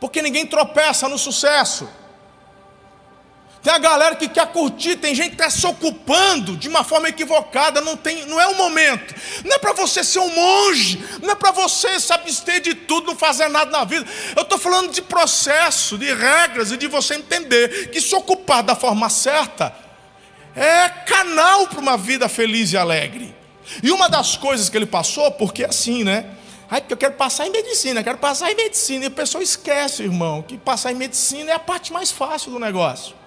[0.00, 1.86] Porque ninguém tropeça no sucesso.
[3.64, 7.08] Tem a galera que quer curtir, tem gente que está se ocupando de uma forma
[7.08, 9.14] equivocada, não, tem, não é o momento.
[9.42, 13.06] Não é para você ser um monge, não é para você se abster de tudo,
[13.06, 14.06] não fazer nada na vida.
[14.36, 18.76] Eu estou falando de processo, de regras e de você entender que se ocupar da
[18.76, 19.74] forma certa
[20.54, 23.34] é canal para uma vida feliz e alegre.
[23.82, 26.26] E uma das coisas que ele passou, porque é assim, né?
[26.70, 29.04] Ai, porque eu quero passar em medicina, quero passar em medicina.
[29.04, 32.58] E a pessoa esquece, irmão, que passar em medicina é a parte mais fácil do
[32.58, 33.23] negócio.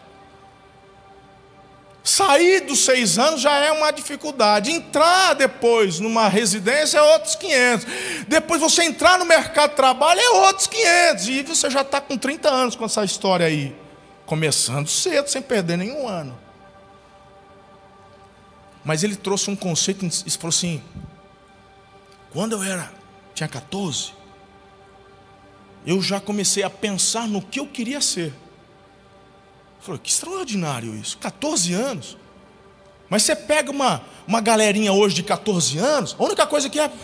[2.08, 4.72] Sair dos seis anos já é uma dificuldade.
[4.72, 7.86] Entrar depois numa residência é outros 500.
[8.30, 11.28] Depois você entrar no mercado de trabalho é outros 500.
[11.28, 13.76] E você já está com 30 anos com essa história aí.
[14.26, 16.40] Começando cedo, sem perder nenhum ano.
[18.86, 20.82] Mas ele trouxe um conceito e falou assim:
[22.32, 22.90] quando eu era,
[23.36, 24.14] tinha 14,
[25.86, 28.34] eu já comecei a pensar no que eu queria ser.
[29.88, 32.18] Falei, que extraordinário isso, 14 anos.
[33.10, 36.92] Mas você pega uma, uma galerinha hoje de 14 anos, a única coisa que é.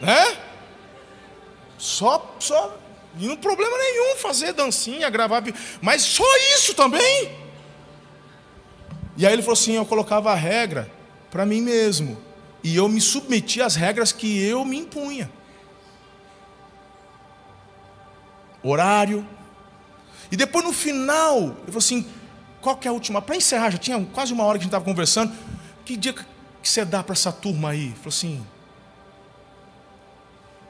[0.00, 0.38] Né?
[1.76, 2.78] Só, só,
[3.18, 5.42] não problema nenhum fazer dancinha, gravar,
[5.80, 6.22] mas só
[6.54, 7.44] isso também.
[9.16, 10.88] E aí ele falou assim: eu colocava a regra
[11.28, 12.25] para mim mesmo.
[12.66, 15.30] E eu me submeti às regras que eu me impunha.
[18.60, 19.24] Horário.
[20.32, 22.04] E depois no final, ele falou assim:
[22.60, 23.22] qual que é a última?
[23.22, 25.32] Para encerrar, já tinha quase uma hora que a gente estava conversando.
[25.84, 26.24] Que dia que
[26.60, 27.84] você dá para essa turma aí?
[27.84, 28.44] Ele falou assim: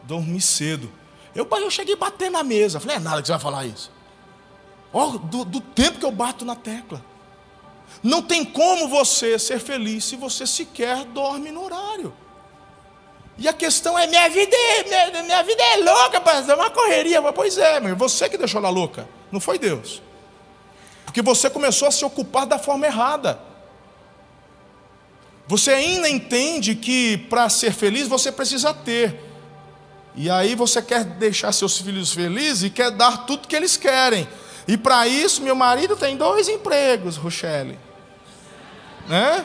[0.03, 0.93] dormi cedo.
[1.35, 2.79] Eu, eu cheguei a bater na mesa.
[2.79, 3.91] Falei: é nada que você vai falar isso.
[4.93, 7.03] Oh, do, do tempo que eu bato na tecla.
[8.03, 12.15] Não tem como você ser feliz se você sequer dorme no horário.
[13.39, 17.21] E a questão é: minha vida é, minha, minha vida é louca, é uma correria.
[17.33, 20.03] Pois é, meu, você que deixou ela louca, não foi Deus.
[21.05, 23.41] Porque você começou a se ocupar da forma errada.
[25.49, 29.21] Você ainda entende que para ser feliz você precisa ter.
[30.15, 34.27] E aí você quer deixar seus filhos felizes e quer dar tudo que eles querem.
[34.67, 37.79] E para isso, meu marido tem dois empregos, Rochelle
[39.09, 39.45] né?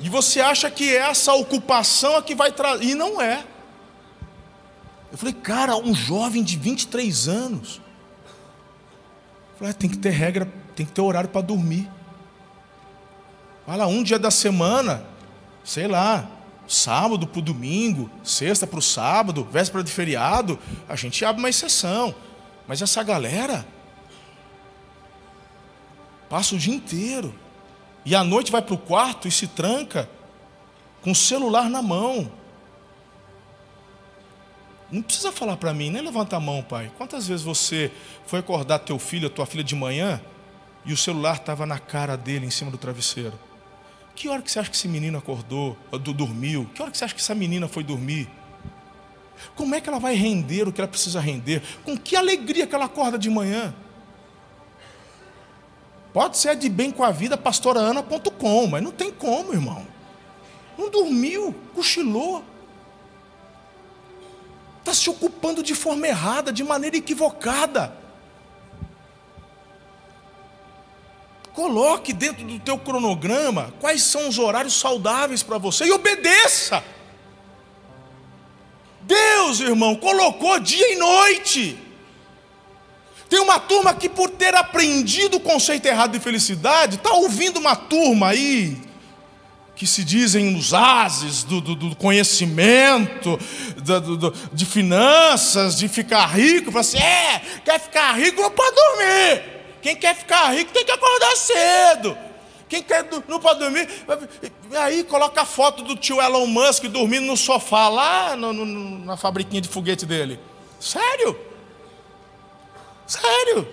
[0.00, 2.84] E você acha que essa ocupação é que vai trazer.
[2.84, 3.44] E não é.
[5.10, 7.80] Eu falei, cara, um jovem de 23 anos.
[9.52, 11.90] Eu falei, ah, tem que ter regra, tem que ter horário para dormir.
[13.66, 15.04] Vai lá, um dia da semana,
[15.64, 16.28] sei lá,
[16.66, 21.48] sábado para o domingo, sexta para o sábado, véspera de feriado, a gente abre uma
[21.48, 22.14] exceção.
[22.68, 23.66] Mas essa galera,
[26.28, 27.34] Passa o dia inteiro.
[28.04, 30.08] E à noite vai para o quarto e se tranca
[31.02, 32.30] com o celular na mão.
[34.90, 36.90] Não precisa falar para mim, nem levanta a mão, pai.
[36.96, 37.92] Quantas vezes você
[38.26, 40.20] foi acordar teu filho, tua filha de manhã,
[40.84, 43.38] e o celular estava na cara dele, em cima do travesseiro?
[44.14, 46.68] Que hora que você acha que esse menino acordou, dormiu?
[46.74, 48.28] Que hora que você acha que essa menina foi dormir?
[49.54, 51.62] Como é que ela vai render o que ela precisa render?
[51.84, 53.74] Com que alegria que ela acorda de manhã?
[56.12, 59.86] Pode ser de bem com a vida, pastoraana.com, mas não tem como, irmão.
[60.76, 62.42] Não dormiu, cochilou.
[64.78, 67.92] Está se ocupando de forma errada, de maneira equivocada.
[71.52, 76.82] Coloque dentro do teu cronograma quais são os horários saudáveis para você e obedeça.
[79.08, 81.78] Deus, irmão, colocou dia e noite.
[83.28, 87.74] Tem uma turma que, por ter aprendido o conceito errado de felicidade, está ouvindo uma
[87.74, 88.76] turma aí,
[89.74, 93.38] que se dizem os ases do, do, do conhecimento,
[93.78, 99.42] do, de finanças, de ficar rico, fala assim: é, quer ficar rico não pode dormir.
[99.80, 102.27] Quem quer ficar rico tem que acordar cedo.
[102.68, 103.88] Quem quer não pode dormir,
[104.76, 109.16] aí coloca a foto do tio Elon Musk dormindo no sofá lá no, no, na
[109.16, 110.38] fabriquinha de foguete dele.
[110.78, 111.38] Sério?
[113.06, 113.66] Sério.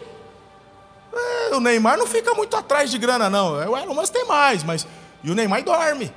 [1.13, 3.62] É, o Neymar não fica muito atrás de grana, não.
[3.62, 4.88] É, o Elon Musk tem mais, mas.
[5.21, 6.12] E o Neymar dorme.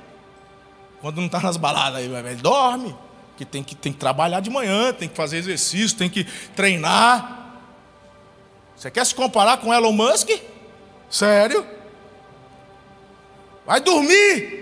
[1.01, 2.95] Quando não está nas baladas, ele dorme.
[3.37, 7.57] Que tem, que tem que trabalhar de manhã, tem que fazer exercício, tem que treinar.
[8.75, 10.29] Você quer se comparar com Elon Musk?
[11.09, 11.65] Sério?
[13.69, 14.59] Vai dormir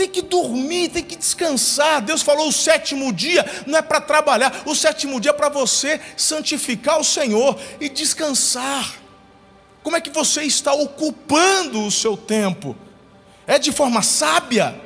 [0.00, 2.00] tem que dormir, tem que descansar.
[2.00, 6.00] Deus falou: o sétimo dia não é para trabalhar, o sétimo dia é para você
[6.16, 8.94] santificar o Senhor e descansar.
[9.82, 12.74] Como é que você está ocupando o seu tempo?
[13.46, 14.80] É de forma sábia?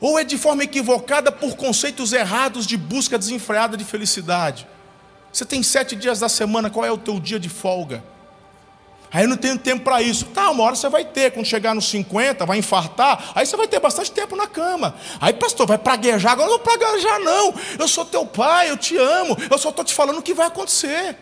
[0.00, 4.66] Ou é de forma equivocada por conceitos errados de busca desenfreada de felicidade?
[5.32, 8.02] Você tem sete dias da semana, qual é o teu dia de folga?
[9.12, 10.24] Aí eu não tenho tempo para isso.
[10.26, 11.32] Tá, uma hora você vai ter.
[11.32, 13.32] Quando chegar nos 50, vai infartar.
[13.34, 14.94] Aí você vai ter bastante tempo na cama.
[15.20, 16.32] Aí, pastor, vai praguejar.
[16.32, 17.54] Agora não vou praguejar, não.
[17.78, 19.36] Eu sou teu pai, eu te amo.
[19.50, 21.16] Eu só estou te falando o que vai acontecer.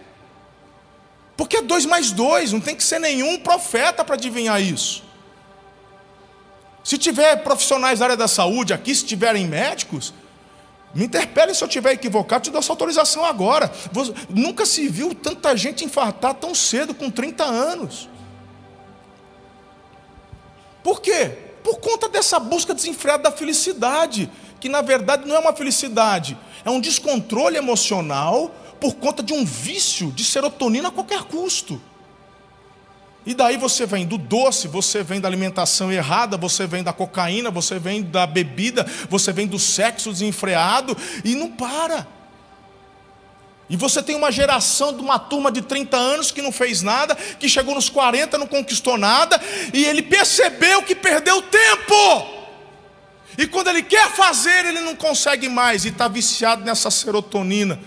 [1.36, 2.52] Porque é dois mais dois.
[2.52, 5.02] Não tem que ser nenhum profeta para adivinhar isso.
[6.84, 10.14] Se tiver profissionais da área da saúde aqui, se tiverem médicos,
[10.94, 13.70] me interpelem se eu estiver equivocado, te dou essa autorização agora.
[14.28, 18.08] Nunca se viu tanta gente infartar tão cedo, com 30 anos.
[20.82, 21.38] Por quê?
[21.62, 26.70] Por conta dessa busca desenfreada da felicidade, que na verdade não é uma felicidade, é
[26.70, 31.80] um descontrole emocional por conta de um vício de serotonina a qualquer custo.
[33.24, 37.50] E daí você vem do doce, você vem da alimentação errada, você vem da cocaína,
[37.50, 42.06] você vem da bebida, você vem do sexo desenfreado e não para.
[43.68, 47.14] E você tem uma geração de uma turma de 30 anos que não fez nada,
[47.14, 49.40] que chegou nos 40, não conquistou nada,
[49.72, 52.40] e ele percebeu que perdeu tempo.
[53.38, 57.78] E quando ele quer fazer, ele não consegue mais, e está viciado nessa serotonina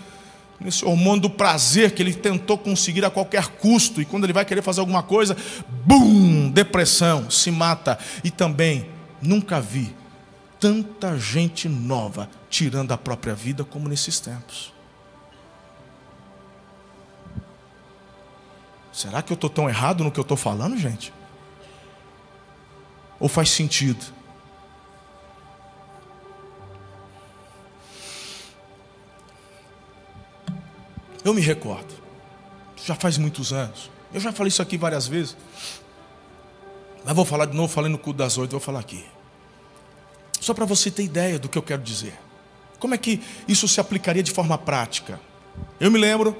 [0.63, 4.45] nesse hormônio do prazer que ele tentou conseguir a qualquer custo, e quando ele vai
[4.45, 5.35] querer fazer alguma coisa,
[5.85, 7.99] bum, depressão, se mata.
[8.23, 8.89] E também
[9.21, 9.93] nunca vi
[10.59, 14.71] tanta gente nova tirando a própria vida como nesses tempos.
[18.93, 21.11] Será que eu estou tão errado no que eu estou falando, gente?
[23.19, 24.05] Ou faz sentido?
[31.23, 31.93] Eu me recordo,
[32.85, 33.89] já faz muitos anos.
[34.13, 35.35] Eu já falei isso aqui várias vezes.
[37.03, 39.05] Mas vou falar de novo, falei no culto das oito, vou falar aqui.
[40.39, 42.17] Só para você ter ideia do que eu quero dizer.
[42.79, 45.19] Como é que isso se aplicaria de forma prática?
[45.79, 46.35] Eu me lembro,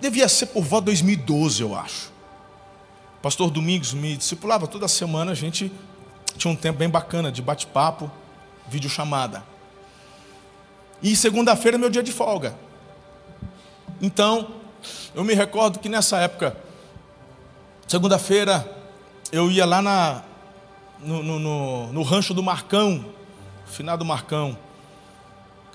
[0.00, 2.10] devia ser por volta de 2012, eu acho.
[3.20, 5.70] Pastor Domingos me discipulava toda semana, a gente
[6.36, 8.10] tinha um tempo bem bacana de bate-papo,
[8.68, 9.44] videochamada.
[11.02, 12.56] E segunda-feira é meu dia de folga.
[14.02, 14.48] Então,
[15.14, 16.56] eu me recordo que nessa época,
[17.86, 18.68] segunda-feira,
[19.30, 20.24] eu ia lá na,
[20.98, 23.04] no, no, no, no rancho do Marcão,
[23.64, 24.58] finado Marcão.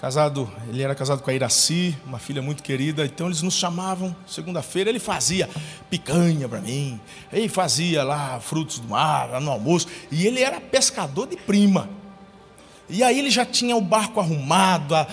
[0.01, 4.13] Casado, ele era casado com a Iraci, uma filha muito querida, então eles nos chamavam
[4.27, 5.49] segunda-feira, ele fazia
[5.89, 6.99] picanha para mim,
[7.31, 11.89] ele fazia lá frutos do mar, lá no almoço, e ele era pescador de prima.
[12.89, 15.07] E aí ele já tinha o barco arrumado, a...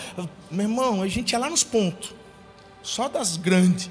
[0.50, 2.23] meu irmão, a gente ia lá nos pontos
[2.84, 3.90] só das grandes.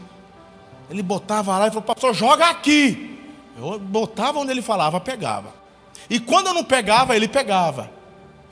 [0.90, 3.20] Ele botava lá e falou, pastor, joga aqui.
[3.58, 5.54] Eu botava onde ele falava, pegava.
[6.10, 7.90] E quando eu não pegava, ele pegava.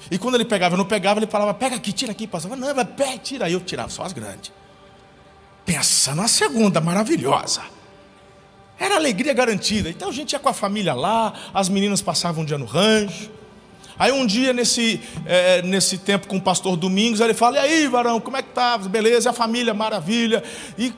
[0.09, 2.25] E quando ele pegava, eu não pegava, ele falava, pega aqui, tira aqui.
[2.25, 3.45] Passava, não, vai, pega, tira.
[3.45, 4.51] Aí eu tirava só as grandes.
[5.63, 7.61] Pensa na segunda, maravilhosa.
[8.79, 9.89] Era alegria garantida.
[9.89, 13.29] Então a gente ia com a família lá, as meninas passavam um dia no rancho.
[14.01, 17.87] Aí um dia, nesse, é, nesse tempo com o pastor Domingos, ele fala: E aí,
[17.87, 18.75] varão, como é que tá?
[18.79, 20.43] Beleza, a família, maravilha.
[20.75, 20.91] E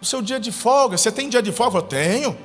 [0.00, 1.78] o seu dia de folga, você tem dia de folga?
[1.78, 2.38] Eu tenho.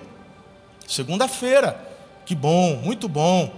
[0.88, 1.80] Segunda-feira.
[2.26, 3.54] Que bom, muito bom.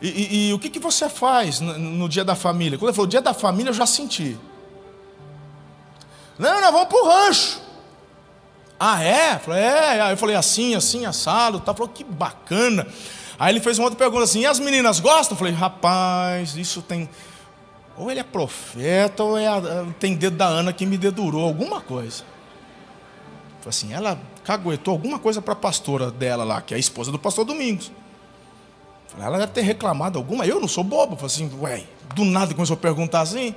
[0.00, 2.78] E, e, e o que, que você faz no, no, dia da família?
[2.78, 4.38] Quando ele falou dia da família, eu já senti.
[6.38, 7.60] Não, nós vamos para o rancho.
[8.78, 9.34] Ah, é?
[9.34, 10.12] Eu falei, é.
[10.12, 11.58] Eu falei assim, assim, assado.
[11.58, 11.74] Tá.
[11.74, 12.86] Falou, que bacana.
[13.38, 15.34] Aí ele fez uma outra pergunta assim: e as meninas gostam?
[15.34, 17.08] Eu falei, rapaz, isso tem.
[17.96, 19.60] Ou ele é profeta, ou é a...
[19.98, 22.24] tem dedo da Ana que me dedurou, alguma coisa.
[23.60, 27.10] Falei assim, ela caguetou alguma coisa para a pastora dela lá, que é a esposa
[27.12, 27.90] do pastor Domingos.
[29.08, 30.46] Falei, ela deve ter reclamado alguma.
[30.46, 31.16] Eu não sou bobo.
[31.16, 31.84] Falei assim, ué,
[32.14, 33.54] do nada começou a perguntar assim.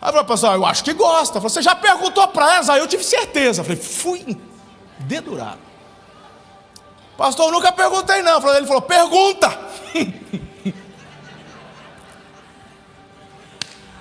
[0.00, 1.40] Aí falei, pastor, eu acho que gosta.
[1.40, 2.68] Falei, você já perguntou para elas?
[2.68, 3.62] Aí eu tive certeza.
[3.62, 4.36] Falei, fui
[5.00, 5.67] dedurado.
[7.18, 8.36] Pastor, nunca perguntei não.
[8.54, 9.58] Ele falou, pergunta.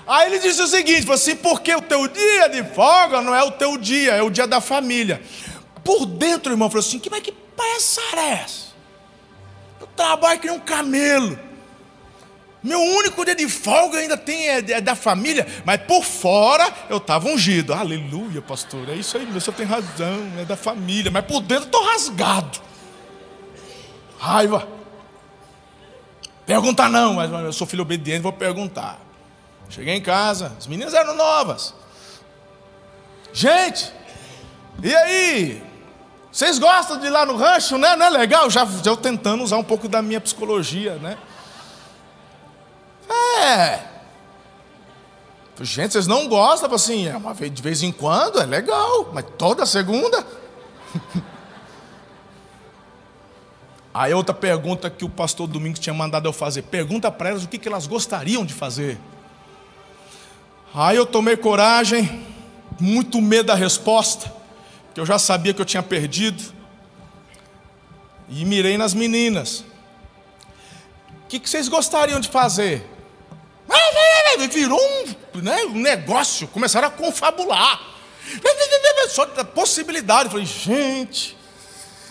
[0.08, 3.42] Aí ele disse o seguinte: falou assim, porque o teu dia de folga não é
[3.44, 5.20] o teu dia, é o dia da família.
[5.84, 8.68] Por dentro, irmão falou assim: que, mas que palhaçada é essa?
[9.82, 11.40] Eu trabalho que nem um camelo.
[12.62, 16.98] Meu único dia de folga ainda tem é, é da família, mas por fora eu
[16.98, 17.74] estava ungido.
[17.74, 18.88] Aleluia, pastor.
[18.90, 22.68] É isso aí, você tem razão, é da família, mas por dentro eu estou rasgado
[24.18, 24.68] raiva.
[26.46, 29.00] Perguntar não, mas eu sou filho obediente, vou perguntar.
[29.70, 31.74] Cheguei em casa, as meninas eram novas.
[33.34, 33.92] Gente,
[34.82, 35.64] e aí?
[36.32, 37.96] Vocês gostam de ir lá no rancho, né?
[37.96, 38.50] Não é legal?
[38.50, 41.18] Já, já tentando usar um pouco da minha psicologia, né?
[43.10, 43.80] É.
[45.62, 49.26] Gente, vocês não gostam, assim, é uma vez de vez em quando, é legal, mas
[49.38, 50.26] toda segunda.
[53.98, 57.48] Aí outra pergunta que o pastor Domingos tinha mandado eu fazer: pergunta para elas o
[57.48, 58.96] que, que elas gostariam de fazer.
[60.72, 62.24] Aí eu tomei coragem,
[62.80, 64.32] muito medo da resposta,
[64.94, 66.54] que eu já sabia que eu tinha perdido,
[68.30, 69.62] e mirei nas meninas.
[71.24, 72.88] O que, que vocês gostariam de fazer?
[74.52, 77.82] Virou um, né, um negócio, começaram a confabular.
[79.10, 80.26] Só da possibilidade.
[80.26, 81.37] Eu falei, gente.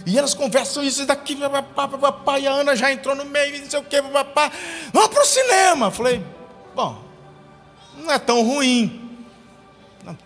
[0.05, 1.37] E elas conversam isso daqui,
[1.75, 4.53] papai, e a Ana já entrou no meio, não sei o que, papá.
[4.93, 5.91] Vamos para o cinema.
[5.91, 6.23] Falei,
[6.75, 7.03] bom,
[7.97, 9.03] não é tão ruim.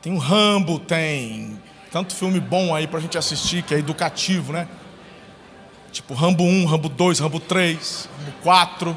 [0.03, 1.59] Tem o Rambo, tem
[1.91, 4.69] tanto filme bom aí para a gente assistir, que é educativo, né?
[5.91, 8.97] Tipo Rambo 1, Rambo 2, Rambo 3, Rambo 4.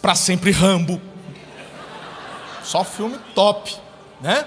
[0.00, 1.00] Para sempre Rambo.
[2.62, 3.76] Só filme top,
[4.20, 4.46] né?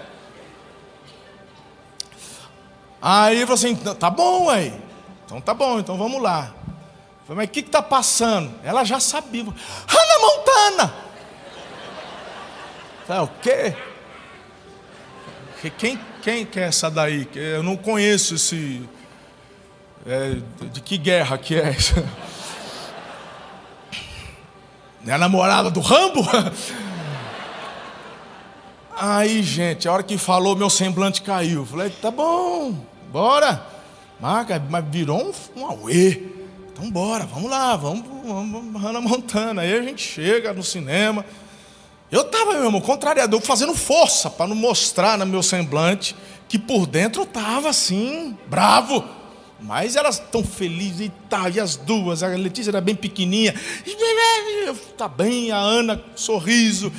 [3.07, 4.73] Aí eu falei assim, tá bom aí.
[5.25, 6.55] Então tá bom, então vamos lá.
[7.27, 8.51] falei, mas o que está passando?
[8.63, 9.43] Ela já sabia.
[9.43, 10.95] Hannah Montana!
[13.05, 13.75] falei, o quê?
[15.77, 17.29] Quem, quem que é essa daí?
[17.35, 18.89] Eu não conheço esse.
[20.03, 20.37] É,
[20.71, 22.03] de que guerra que é essa?
[25.05, 26.27] É a namorada do Rambo?
[28.97, 31.63] Aí, gente, a hora que falou, meu semblante caiu.
[31.65, 33.65] Falei, tá bom, bora.
[34.19, 36.23] Marca, mas virou um, um auê.
[36.71, 39.61] Então bora, vamos lá, vamos, vamos Hannah Montana.
[39.61, 41.25] Aí a gente chega no cinema.
[42.11, 42.83] Eu estava, meu irmão,
[43.41, 46.15] fazendo força para não mostrar no meu semblante
[46.47, 49.03] que por dentro eu estava assim, bravo.
[49.59, 53.55] Mas elas estão felizes e tal, e as duas, a Letícia era bem pequenininha,
[54.97, 56.91] tá bem, a Ana, sorriso,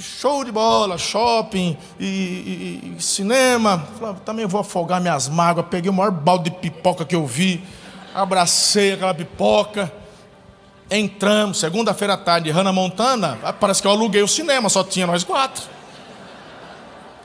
[0.00, 3.86] show de bola, shopping e, e, e cinema.
[4.24, 7.62] Também vou afogar minhas mágoas, peguei o maior balde de pipoca que eu vi,
[8.14, 9.92] abracei aquela pipoca.
[10.90, 13.38] Entramos, segunda-feira à tarde, Hannah Montana.
[13.42, 15.64] Ah, parece que eu aluguei o cinema, só tinha nós quatro.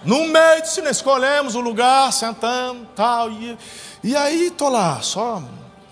[0.04, 3.30] No meio do cinema, escolhemos o lugar, sentamos, tal.
[3.30, 3.58] E,
[4.04, 5.44] e aí tô lá, só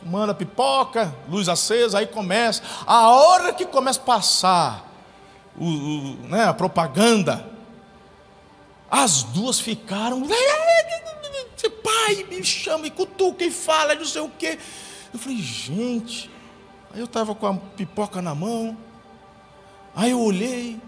[0.05, 2.61] manda pipoca, luz acesa, aí começa.
[2.85, 4.94] A hora que começa a passar
[5.57, 7.49] o, o, né, a propaganda,
[8.89, 10.23] as duas ficaram.
[11.83, 14.59] Pai, me chama e cutuca e fala, não sei o quê.
[15.13, 16.29] Eu falei, gente,
[16.95, 18.77] Aí eu estava com a pipoca na mão.
[19.93, 20.79] Aí eu olhei.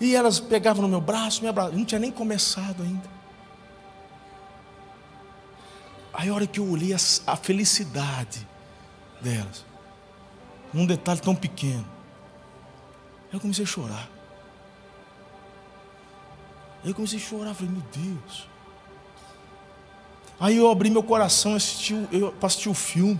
[0.00, 1.80] E elas pegavam no meu braço, me abraçavam.
[1.80, 3.10] Não tinha nem começado ainda.
[6.14, 8.46] Aí a hora que eu olhei a, a felicidade
[9.20, 9.64] delas.
[10.72, 11.84] Num detalhe tão pequeno.
[13.32, 14.08] Eu comecei a chorar.
[16.84, 18.48] Eu comecei a chorar, falei, meu Deus.
[20.38, 23.18] Aí eu abri meu coração assisti, eu assisti o filme.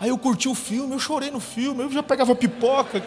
[0.00, 3.02] Aí eu curti o filme, eu chorei no filme, eu já pegava pipoca,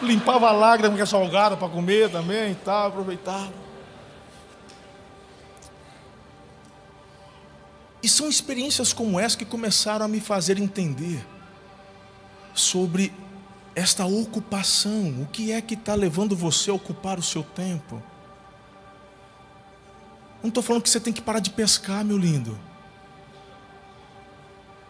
[0.00, 3.52] limpava a lágrima que é salgada para comer também e tal, aproveitava.
[8.02, 11.26] E são experiências como essa que começaram a me fazer entender
[12.54, 13.12] sobre
[13.74, 18.02] esta ocupação, o que é que está levando você a ocupar o seu tempo.
[20.42, 22.58] Não estou falando que você tem que parar de pescar, meu lindo.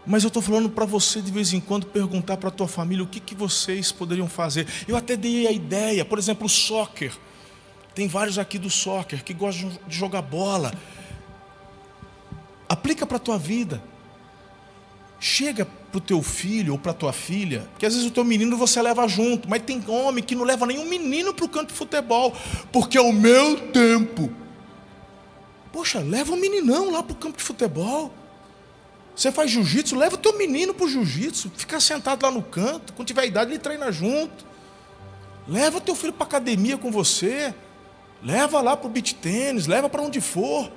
[0.07, 3.05] Mas eu estou falando para você de vez em quando perguntar para a tua família
[3.05, 4.67] o que, que vocês poderiam fazer.
[4.89, 7.13] Eu até dei a ideia, por exemplo, o soccer.
[7.95, 10.73] Tem vários aqui do soccer que gostam de jogar bola.
[12.69, 13.83] Aplica para a tua vida.
[15.23, 18.25] Chega para o teu filho ou para a tua filha, que às vezes o teu
[18.25, 21.67] menino você leva junto, mas tem homem que não leva nenhum menino para o campo
[21.67, 22.35] de futebol,
[22.73, 24.33] porque é o meu tempo.
[25.71, 28.11] Poxa, leva um meninão lá para o campo de futebol.
[29.15, 32.95] Você faz jiu-jitsu, leva o teu menino para o jiu-jitsu, fica sentado lá no canto,
[32.95, 34.47] quando tiver idade ele treina junto.
[35.47, 37.55] Leva teu filho para academia com você,
[38.23, 40.73] leva lá para o beach tênis, leva para onde for.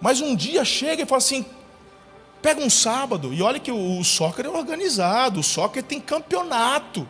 [0.00, 1.46] Mas um dia chega e fala assim:
[2.42, 7.06] pega um sábado, e olha que o, o soccer é organizado, o soccer tem campeonato.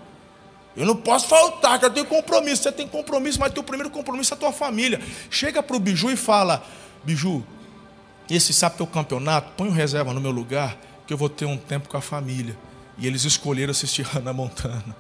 [0.77, 2.63] Eu não posso faltar, que eu tenho compromisso.
[2.63, 5.01] Você tem compromisso, mas teu primeiro compromisso é a tua família.
[5.29, 6.65] Chega para o Biju e fala:
[7.03, 7.45] Biju,
[8.31, 11.57] esse sabe teu campeonato, põe um reserva no meu lugar, que eu vou ter um
[11.57, 12.57] tempo com a família.
[12.97, 14.97] E eles escolheram assistir Hannah Montana.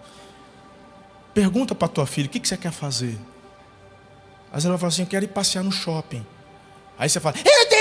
[1.32, 3.16] Pergunta para tua filha, o que, que você quer fazer?
[4.50, 6.26] Vezes ela fala assim, eu quero ir passear no shopping.
[6.98, 7.77] Aí você fala, eu tenho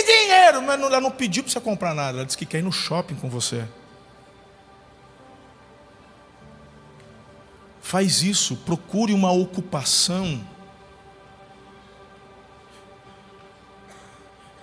[0.48, 2.20] dinheiro, mas ela não pediu para você comprar nada.
[2.20, 3.68] Ela disse que quer ir no shopping com você.
[7.82, 10.46] Faz isso, procure uma ocupação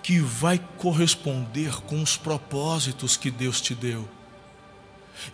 [0.03, 4.07] que vai corresponder com os propósitos que Deus te deu.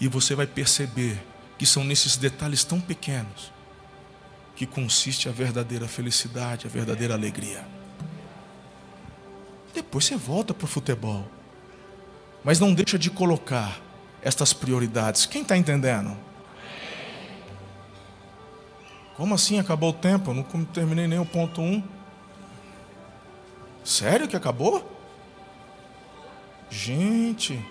[0.00, 1.20] E você vai perceber
[1.58, 3.52] que são nesses detalhes tão pequenos
[4.54, 7.79] que consiste a verdadeira felicidade, a verdadeira alegria.
[9.74, 11.24] Depois você volta para o futebol,
[12.42, 13.80] mas não deixa de colocar
[14.22, 15.26] estas prioridades.
[15.26, 16.16] Quem está entendendo?
[19.16, 19.58] Como assim?
[19.58, 20.30] Acabou o tempo?
[20.30, 21.64] Eu não terminei nem o ponto 1.
[21.64, 21.82] Um.
[23.84, 24.98] Sério que acabou?
[26.70, 27.62] Gente.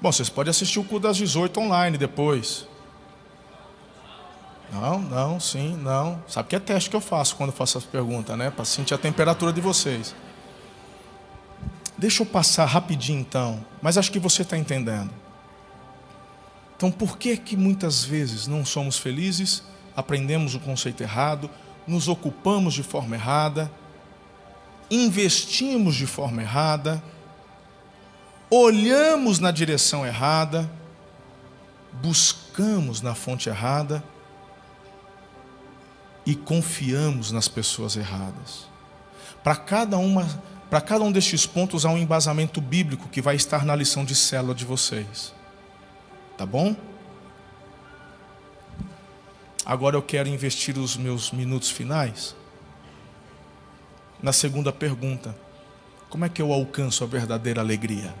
[0.00, 2.66] Bom, vocês podem assistir o culto das 18 online depois.
[4.72, 6.22] Não, não, sim, não.
[6.28, 8.50] Sabe que é teste que eu faço quando eu faço essa pergunta, né?
[8.50, 10.14] Para sentir a temperatura de vocês.
[12.00, 15.10] Deixa eu passar rapidinho então, mas acho que você está entendendo.
[16.74, 19.62] Então, por que que muitas vezes não somos felizes?
[19.94, 21.50] Aprendemos o conceito errado,
[21.86, 23.70] nos ocupamos de forma errada,
[24.90, 27.04] investimos de forma errada,
[28.50, 30.70] olhamos na direção errada,
[32.00, 34.02] buscamos na fonte errada
[36.24, 38.66] e confiamos nas pessoas erradas.
[39.44, 40.26] Para cada uma,
[40.70, 44.14] para cada um destes pontos há um embasamento bíblico que vai estar na lição de
[44.14, 45.34] célula de vocês.
[46.38, 46.76] Tá bom?
[49.66, 52.36] Agora eu quero investir os meus minutos finais
[54.22, 55.36] na segunda pergunta:
[56.08, 58.14] como é que eu alcanço a verdadeira alegria?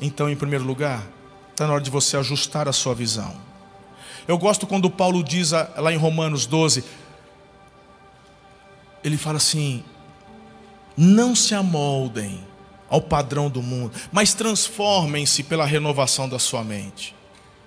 [0.00, 1.06] Então, em primeiro lugar,
[1.50, 3.34] está na hora de você ajustar a sua visão.
[4.26, 6.84] Eu gosto quando Paulo diz lá em Romanos 12,
[9.02, 9.84] ele fala assim:
[10.98, 12.44] não se amoldem
[12.90, 17.14] ao padrão do mundo, mas transformem-se pela renovação da sua mente.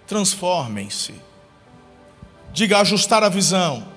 [0.05, 1.15] Transformem-se.
[2.51, 3.87] Diga ajustar a visão.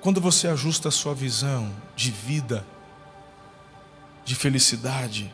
[0.00, 2.66] Quando você ajusta a sua visão de vida,
[4.24, 5.32] de felicidade,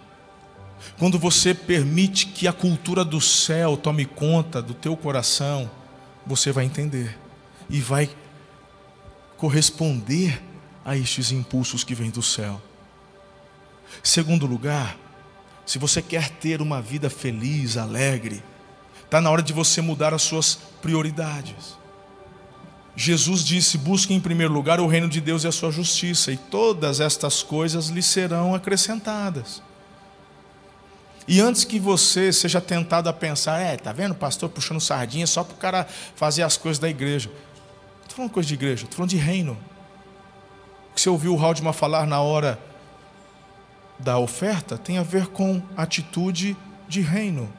[0.98, 5.70] quando você permite que a cultura do céu tome conta do teu coração,
[6.26, 7.18] você vai entender
[7.70, 8.10] e vai
[9.36, 10.42] corresponder
[10.84, 12.60] a estes impulsos que vêm do céu.
[14.02, 14.96] Segundo lugar,
[15.64, 18.42] se você quer ter uma vida feliz, alegre,
[19.04, 21.76] está na hora de você mudar as suas prioridades.
[22.96, 26.36] Jesus disse: busque em primeiro lugar o reino de Deus e a sua justiça, e
[26.36, 29.62] todas estas coisas lhe serão acrescentadas.
[31.26, 35.42] E antes que você seja tentado a pensar, é, tá vendo, pastor puxando sardinha só
[35.42, 37.30] para o cara fazer as coisas da igreja.
[38.14, 39.58] Estou falando coisa de igreja, estou falando de reino.
[40.88, 42.60] O que você ouviu o Haldman falar na hora
[43.98, 46.56] da oferta tem a ver com atitude
[46.88, 47.52] de reino.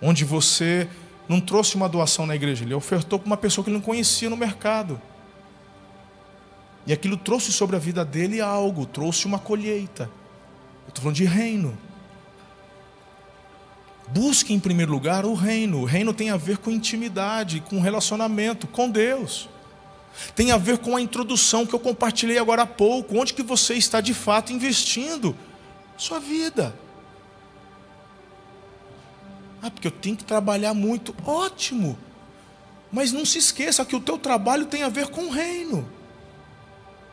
[0.00, 0.88] Onde você
[1.28, 4.30] não trouxe uma doação na igreja, ele ofertou para uma pessoa que ele não conhecia
[4.30, 5.02] no mercado.
[6.86, 10.04] E aquilo trouxe sobre a vida dele algo, trouxe uma colheita.
[10.84, 11.76] Eu estou falando de reino.
[14.08, 15.80] Busque em primeiro lugar o reino.
[15.80, 19.48] O reino tem a ver com intimidade, com relacionamento com Deus.
[20.34, 23.18] Tem a ver com a introdução que eu compartilhei agora há pouco.
[23.18, 25.36] Onde que você está de fato investindo
[25.96, 26.74] sua vida?
[29.62, 31.14] Ah, porque eu tenho que trabalhar muito.
[31.24, 31.98] Ótimo.
[32.92, 35.88] Mas não se esqueça que o teu trabalho tem a ver com o reino.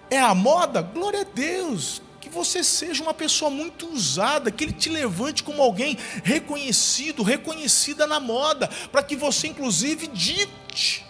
[0.09, 0.81] É a moda?
[0.81, 2.01] Glória a Deus.
[2.21, 8.07] Que você seja uma pessoa muito usada, que ele te levante como alguém reconhecido, reconhecida
[8.07, 11.05] na moda, para que você inclusive dite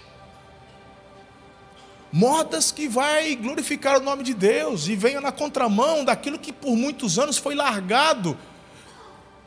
[2.12, 6.76] modas que vai glorificar o nome de Deus e venha na contramão daquilo que por
[6.76, 8.38] muitos anos foi largado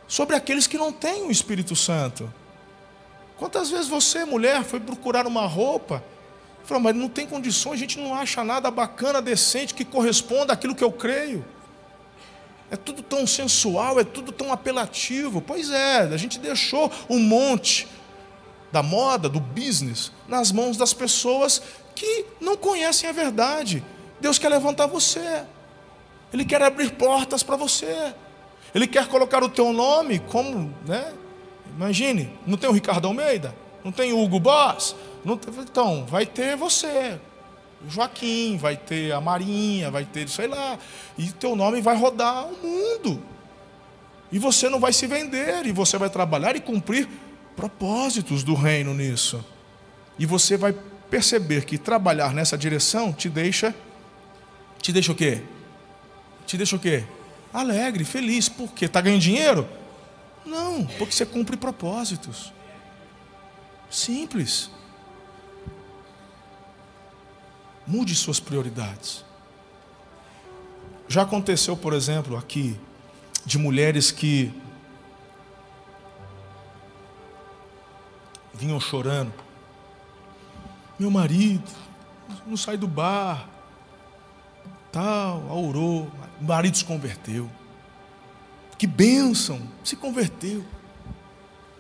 [0.09, 2.33] sobre aqueles que não têm o Espírito Santo.
[3.37, 6.03] Quantas vezes você, mulher, foi procurar uma roupa,
[6.65, 10.75] falou, mas não tem condições, a gente não acha nada bacana, decente, que corresponda àquilo
[10.75, 11.45] que eu creio.
[12.71, 15.41] É tudo tão sensual, é tudo tão apelativo.
[15.41, 17.87] Pois é, a gente deixou um monte
[18.73, 21.63] da moda, do business, nas mãos das pessoas
[21.95, 23.85] que não conhecem a verdade.
[24.21, 25.45] Deus quer levantar você,
[26.33, 28.15] Ele quer abrir portas para você.
[28.75, 31.13] Ele quer colocar o teu nome como, né?
[31.77, 33.55] Imagine, não tem o Ricardo Almeida,
[33.85, 37.19] não tem o Hugo Boss, não tem, então vai ter você,
[37.89, 40.79] Joaquim, vai ter a Marinha, vai ter, sei lá,
[41.17, 43.23] e teu nome vai rodar o mundo.
[44.33, 47.09] E você não vai se vender, e você vai trabalhar e cumprir
[47.55, 49.45] propósitos do reino nisso.
[50.19, 50.75] E você vai
[51.11, 53.75] perceber que trabalhar nessa direção te deixa
[54.81, 55.43] te deixa o quê?
[56.47, 57.05] Te deixa o quê?
[57.55, 58.49] alegre, feliz.
[58.49, 58.87] Por quê?
[58.87, 59.69] Está ganhando dinheiro?
[60.45, 62.53] Não, porque você cumpre propósitos.
[63.89, 64.71] Simples.
[67.87, 69.25] Mude suas prioridades.
[71.09, 72.79] Já aconteceu, por exemplo, aqui,
[73.45, 74.53] de mulheres que
[78.55, 79.33] vinham chorando.
[80.99, 81.71] Meu marido
[82.47, 83.49] não sai do bar,
[84.91, 86.11] tal, orou,
[86.41, 87.51] o marido se converteu.
[88.79, 90.65] Que bênção, se converteu.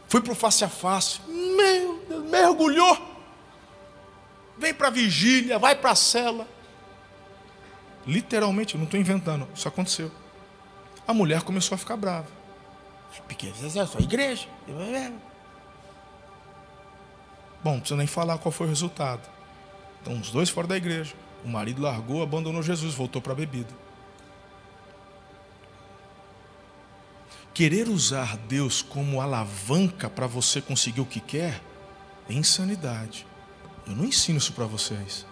[0.08, 3.13] Foi para o face a face, meu Deus, mergulhou.
[4.58, 6.46] Vem para a vigília, vai para a cela.
[8.06, 10.10] Literalmente, não estou inventando, isso aconteceu.
[11.06, 12.28] A mulher começou a ficar brava.
[13.26, 14.48] Porque é só igreja.
[17.62, 19.28] Bom, não precisa nem falar qual foi o resultado.
[20.02, 21.14] Então, os dois fora da igreja.
[21.44, 23.72] O marido largou, abandonou Jesus, voltou para a bebida.
[27.52, 31.60] Querer usar Deus como alavanca para você conseguir o que quer
[32.28, 33.26] é insanidade.
[33.86, 35.26] Eu não ensino isso para vocês.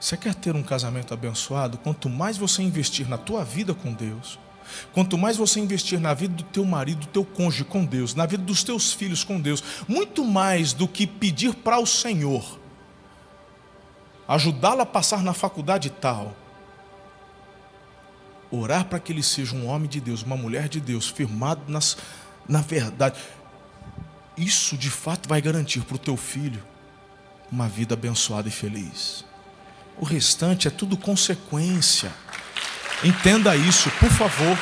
[0.00, 1.78] Você quer ter um casamento abençoado?
[1.78, 4.38] Quanto mais você investir na tua vida com Deus,
[4.92, 8.26] Quanto mais você investir na vida do teu marido, do teu cônjuge com Deus, na
[8.26, 12.58] vida dos teus filhos com Deus, muito mais do que pedir para o Senhor
[14.26, 16.34] ajudá-lo a passar na faculdade tal,
[18.50, 21.96] orar para que ele seja um homem de Deus, uma mulher de Deus, firmado nas,
[22.48, 23.18] na verdade.
[24.36, 26.62] Isso de fato vai garantir para o teu filho
[27.50, 29.24] uma vida abençoada e feliz.
[29.98, 32.10] O restante é tudo consequência.
[33.02, 34.58] Entenda isso, por favor.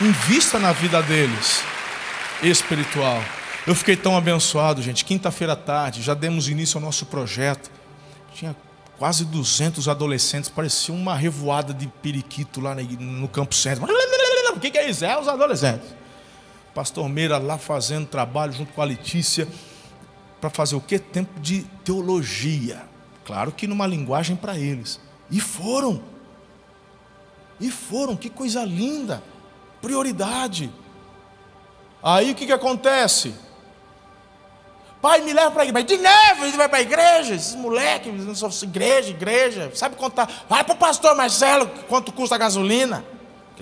[0.00, 1.62] Invista na vida deles,
[2.42, 3.22] espiritual.
[3.64, 5.04] Eu fiquei tão abençoado, gente.
[5.04, 7.70] Quinta-feira à tarde, já demos início ao nosso projeto.
[8.34, 8.56] Tinha
[8.98, 13.86] quase 200 adolescentes, parecia uma revoada de periquito lá no campo centro.
[14.54, 15.02] O que é isso?
[15.04, 16.01] É os adolescentes.
[16.74, 19.46] Pastor Meira lá fazendo trabalho junto com a Letícia
[20.40, 20.98] para fazer o que?
[20.98, 22.82] Tempo de teologia.
[23.24, 24.98] Claro que numa linguagem para eles.
[25.30, 26.02] E foram.
[27.60, 29.22] E foram, que coisa linda.
[29.80, 30.72] Prioridade.
[32.02, 33.34] Aí o que, que acontece?
[35.00, 35.86] Pai, me leva para a igreja.
[35.86, 37.34] De novo, ele vai para a igreja.
[37.34, 38.12] Esses moleques,
[38.62, 39.70] igreja, igreja.
[39.74, 40.46] Sabe contar?
[40.48, 43.04] Vai para o pastor Marcelo, quanto custa a gasolina.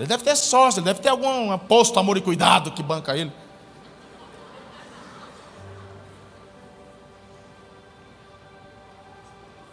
[0.01, 3.31] Ele deve ter sócio, ele deve ter algum posto amor e cuidado que banca ele.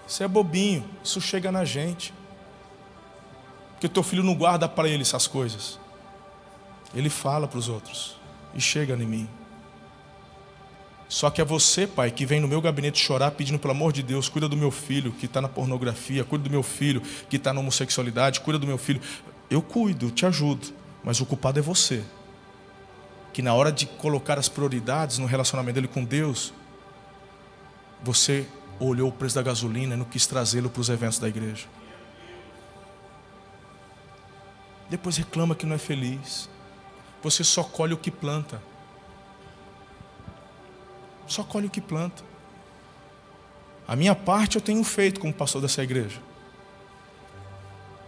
[0.05, 2.13] Isso é bobinho, isso chega na gente.
[3.71, 5.79] Porque teu filho não guarda para ele essas coisas.
[6.93, 8.17] Ele fala para os outros
[8.53, 9.29] e chega em mim.
[11.07, 14.03] Só que é você, pai, que vem no meu gabinete chorar pedindo pelo amor de
[14.03, 17.53] Deus, cuida do meu filho que está na pornografia, cuida do meu filho que está
[17.53, 18.99] na homossexualidade, cuida do meu filho.
[19.49, 20.67] Eu cuido, te ajudo,
[21.03, 22.03] mas o culpado é você.
[23.31, 26.53] Que na hora de colocar as prioridades no relacionamento dele com Deus,
[28.03, 28.45] você
[28.79, 31.67] olhou o preço da gasolina e não quis trazê-lo para os eventos da igreja.
[34.89, 36.49] Depois reclama que não é feliz.
[37.21, 38.61] Você só colhe o que planta.
[41.27, 42.23] Só colhe o que planta.
[43.87, 46.21] A minha parte eu tenho feito como pastor dessa igreja.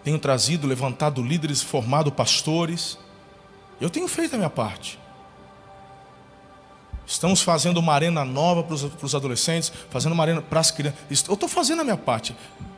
[0.04, 2.98] Tenho trazido, levantado líderes, formado pastores.
[3.80, 5.00] Eu tenho feito a minha parte.
[7.06, 11.00] Estamos fazendo uma arena nova para os, adolescentes, fazendo uma arena para as crianças.
[11.28, 12.36] Eu estou fazendo a minha parte.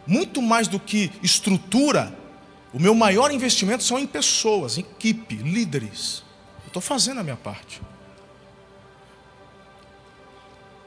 [0.08, 2.18] Muito mais do que estrutura,
[2.74, 6.24] o meu maior investimento são em pessoas, em equipe, líderes.
[6.64, 7.82] Eu estou fazendo a minha parte.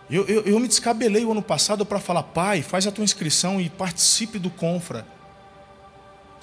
[0.09, 3.61] Eu, eu, eu me descabelei o ano passado para falar, pai, faz a tua inscrição
[3.61, 5.07] e participe do Confra.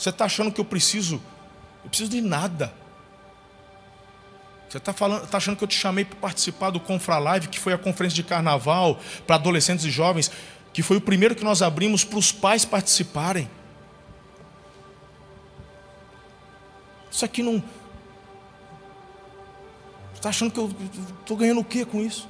[0.01, 1.21] Você está achando que eu preciso?
[1.83, 2.73] Eu preciso de nada.
[4.67, 7.71] Você está tá achando que eu te chamei para participar do Confra Live, que foi
[7.71, 10.31] a conferência de carnaval para adolescentes e jovens,
[10.73, 13.47] que foi o primeiro que nós abrimos para os pais participarem.
[17.11, 17.61] Isso aqui não.
[20.13, 20.73] Você está achando que eu
[21.19, 22.27] estou ganhando o que com isso?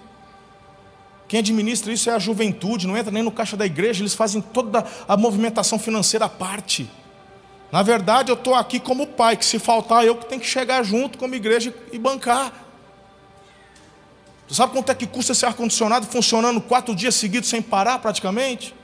[1.25, 4.41] Quem administra isso é a juventude, não entra nem no caixa da igreja, eles fazem
[4.41, 6.91] toda a movimentação financeira à parte.
[7.71, 10.83] Na verdade, eu estou aqui como pai, que se faltar eu que tenho que chegar
[10.83, 12.51] junto como igreja e bancar.
[14.47, 18.75] Você sabe quanto é que custa esse ar-condicionado funcionando quatro dias seguidos sem parar praticamente?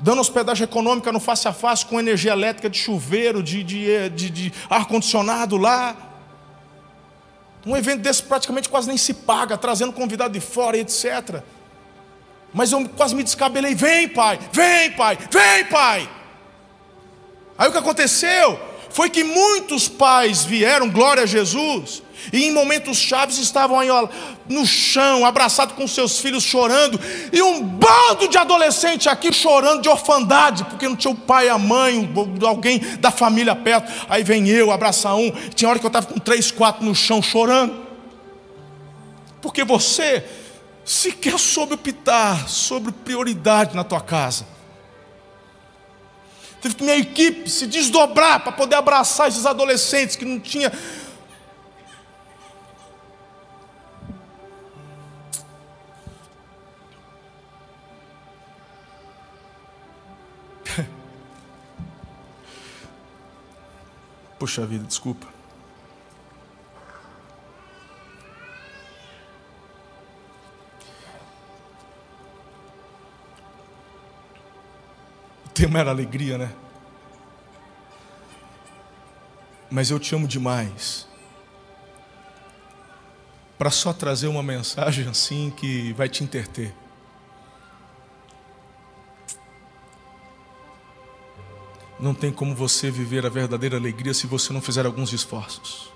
[0.00, 4.30] Dando hospedagem econômica no face a face com energia elétrica de chuveiro, de, de, de,
[4.30, 5.96] de ar-condicionado lá.
[7.64, 11.42] Um evento desse praticamente quase nem se paga, trazendo convidado de fora e etc.
[12.52, 16.17] Mas eu quase me descabelei: vem, pai, vem, pai, vem, pai.
[17.58, 22.02] Aí o que aconteceu foi que muitos pais vieram, glória a Jesus,
[22.32, 24.08] e em momentos chaves estavam aí ó,
[24.48, 26.98] no chão, abraçados com seus filhos chorando,
[27.32, 31.58] e um bando de adolescente aqui chorando de orfandade, porque não tinha o pai, a
[31.58, 32.08] mãe,
[32.46, 33.92] alguém da família perto.
[34.08, 35.30] Aí vem eu abraçar um.
[35.54, 37.86] Tinha hora que eu estava com três, quatro no chão chorando.
[39.40, 40.24] Porque você
[40.84, 44.57] sequer soube optar sobre prioridade na tua casa.
[46.60, 50.72] Teve que minha equipe se desdobrar para poder abraçar esses adolescentes que não tinha
[64.38, 65.37] Puxa vida, desculpa.
[75.58, 76.52] Tema era alegria, né?
[79.68, 81.08] Mas eu te amo demais.
[83.58, 86.72] Para só trazer uma mensagem assim que vai te interter.
[91.98, 95.92] Não tem como você viver a verdadeira alegria se você não fizer alguns esforços.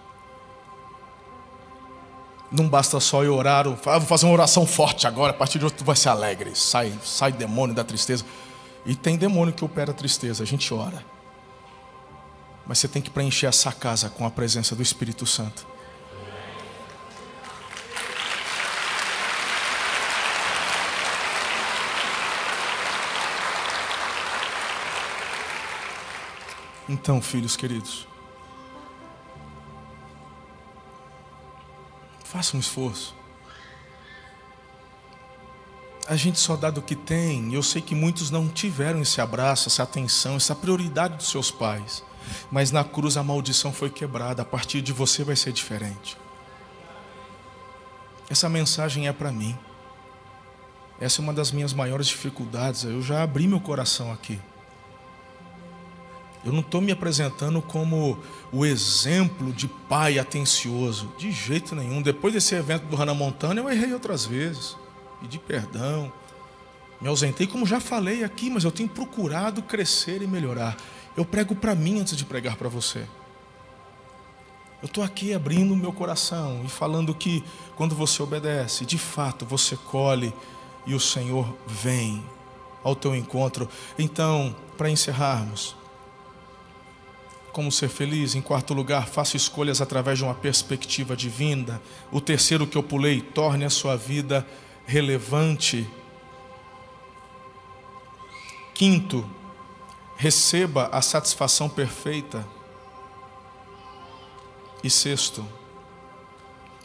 [2.50, 5.64] Não basta só eu orar, ah, vou fazer uma oração forte agora, a partir de
[5.64, 6.50] hoje tu vai ser alegre.
[6.56, 8.24] Sai, sai demônio da tristeza.
[8.84, 11.04] E tem demônio que opera a tristeza, a gente ora.
[12.66, 15.66] Mas você tem que preencher essa casa com a presença do Espírito Santo.
[26.88, 28.06] Então, filhos queridos,
[32.24, 33.21] faça um esforço.
[36.08, 37.54] A gente só dá do que tem.
[37.54, 42.02] Eu sei que muitos não tiveram esse abraço, essa atenção, essa prioridade dos seus pais.
[42.50, 44.42] Mas na cruz a maldição foi quebrada.
[44.42, 46.16] A partir de você vai ser diferente.
[48.28, 49.56] Essa mensagem é para mim.
[51.00, 52.84] Essa é uma das minhas maiores dificuldades.
[52.84, 54.38] Eu já abri meu coração aqui.
[56.44, 58.18] Eu não estou me apresentando como
[58.52, 62.02] o exemplo de pai atencioso, de jeito nenhum.
[62.02, 64.76] Depois desse evento do Hannah Montana, eu errei outras vezes,
[65.22, 66.12] pedi perdão,
[67.00, 70.76] me ausentei, como já falei aqui, mas eu tenho procurado crescer e melhorar.
[71.16, 73.06] Eu prego para mim antes de pregar para você.
[74.82, 77.44] Eu estou aqui abrindo o meu coração e falando que
[77.76, 80.34] quando você obedece, de fato você colhe
[80.84, 82.24] e o Senhor vem
[82.82, 83.68] ao teu encontro.
[83.96, 85.76] Então, para encerrarmos,
[87.52, 88.34] como ser feliz.
[88.34, 91.80] Em quarto lugar, faça escolhas através de uma perspectiva divina.
[92.10, 94.46] O terceiro que eu pulei, torne a sua vida
[94.86, 95.88] relevante.
[98.74, 99.28] Quinto,
[100.16, 102.46] receba a satisfação perfeita.
[104.82, 105.46] E sexto,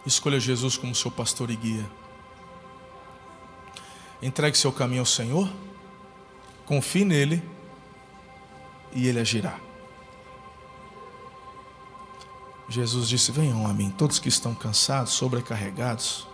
[0.06, 1.90] escolha Jesus como seu pastor e guia.
[4.22, 5.52] Entregue seu caminho ao Senhor,
[6.66, 7.42] confie nele
[8.94, 9.60] e ele agirá.
[12.70, 16.27] Jesus disse: Venham a mim, todos que estão cansados, sobrecarregados,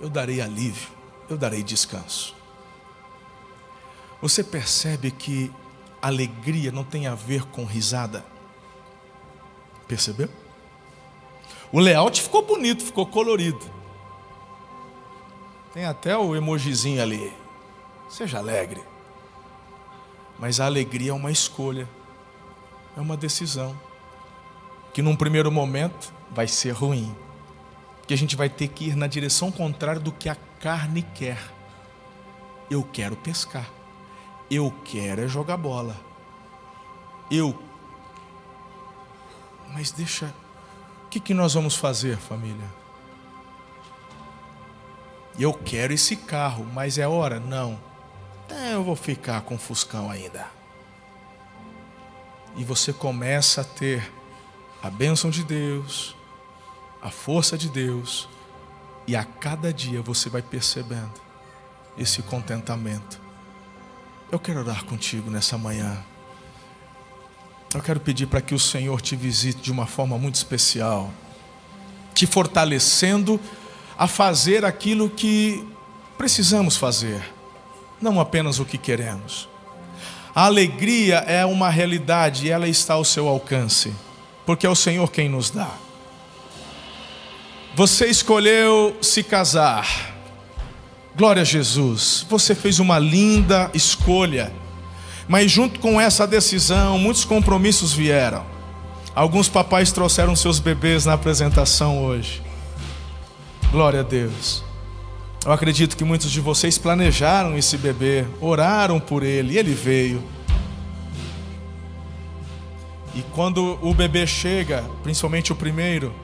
[0.00, 0.88] eu darei alívio,
[1.28, 2.34] eu darei descanso.
[4.20, 5.52] Você percebe que
[6.00, 8.24] alegria não tem a ver com risada?
[9.86, 10.28] Percebeu?
[11.72, 13.64] O layout ficou bonito, ficou colorido.
[15.72, 17.32] Tem até o emojizinho ali.
[18.08, 18.82] Seja alegre.
[20.38, 21.88] Mas a alegria é uma escolha,
[22.96, 23.78] é uma decisão
[24.92, 27.14] que num primeiro momento vai ser ruim,
[28.06, 31.38] que a gente vai ter que ir na direção contrária do que a carne quer.
[32.70, 33.68] Eu quero pescar,
[34.50, 35.96] eu quero é jogar bola,
[37.30, 37.58] eu.
[39.72, 40.32] Mas deixa,
[41.04, 42.66] o que, que nós vamos fazer, família?
[45.38, 47.40] Eu quero esse carro, mas é hora?
[47.40, 47.78] Não.
[48.48, 50.46] É, eu vou ficar com o Fuscão ainda.
[52.56, 54.12] E você começa a ter
[54.80, 56.14] a bênção de Deus,
[57.04, 58.26] a força de Deus,
[59.06, 61.12] e a cada dia você vai percebendo
[61.98, 63.20] esse contentamento.
[64.32, 66.02] Eu quero orar contigo nessa manhã.
[67.74, 71.12] Eu quero pedir para que o Senhor te visite de uma forma muito especial,
[72.14, 73.38] te fortalecendo
[73.98, 75.62] a fazer aquilo que
[76.16, 77.22] precisamos fazer,
[78.00, 79.48] não apenas o que queremos.
[80.34, 83.92] A alegria é uma realidade e ela está ao seu alcance
[84.46, 85.70] porque é o Senhor quem nos dá.
[87.76, 90.14] Você escolheu se casar.
[91.16, 92.24] Glória a Jesus.
[92.30, 94.52] Você fez uma linda escolha.
[95.26, 98.46] Mas junto com essa decisão, muitos compromissos vieram.
[99.12, 102.40] Alguns papais trouxeram seus bebês na apresentação hoje.
[103.72, 104.62] Glória a Deus.
[105.44, 110.22] Eu acredito que muitos de vocês planejaram esse bebê, oraram por ele, e ele veio.
[113.16, 116.14] E quando o bebê chega, principalmente o primeiro,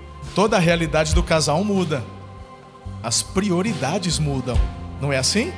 [0.40, 2.02] toda a realidade do casal muda.
[3.02, 4.58] as prioridades mudam.
[4.98, 5.52] Não é assim?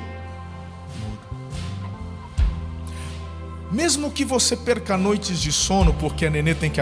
[0.98, 1.38] Muda.
[3.70, 6.80] Mesmo que você perca noites de sono porque a nenê tem que,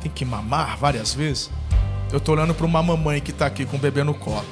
[0.00, 1.52] tem que mamar várias vezes.
[2.10, 4.44] Eu estou olhando para uma mamãe que está aqui com o bebê no colo.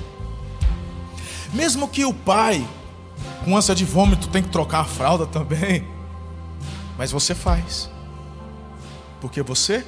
[1.52, 2.64] Mesmo que o pai,
[3.44, 5.84] com ânsia de vômito, tem que trocar a fralda também.
[6.96, 7.90] Mas você faz.
[9.20, 9.84] Porque você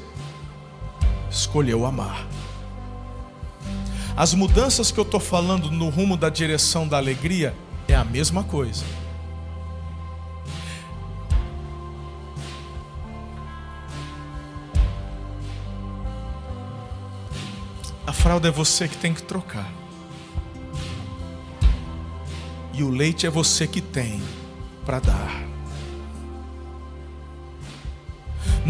[1.31, 2.27] escolheu amar.
[4.17, 7.55] As mudanças que eu estou falando no rumo da direção da alegria
[7.89, 8.85] é a mesma coisa.
[18.07, 19.71] A fralda é você que tem que trocar.
[22.73, 24.21] E o leite é você que tem
[24.85, 25.50] para dar.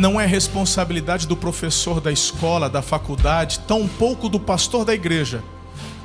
[0.00, 5.44] Não é responsabilidade do professor da escola, da faculdade, tampouco do pastor da igreja,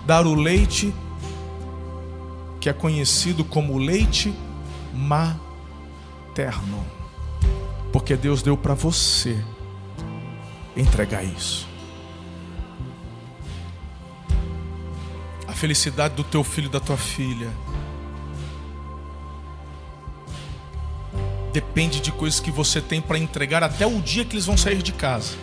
[0.06, 0.94] dar o leite
[2.60, 4.36] que é conhecido como leite
[4.94, 6.86] materno.
[7.94, 9.42] Porque Deus deu para você
[10.76, 11.66] entregar isso.
[15.56, 17.50] felicidade do teu filho da tua filha
[21.56, 24.84] depende de coisas que você tem para entregar até o dia que eles vão sair
[24.84, 25.36] de casa.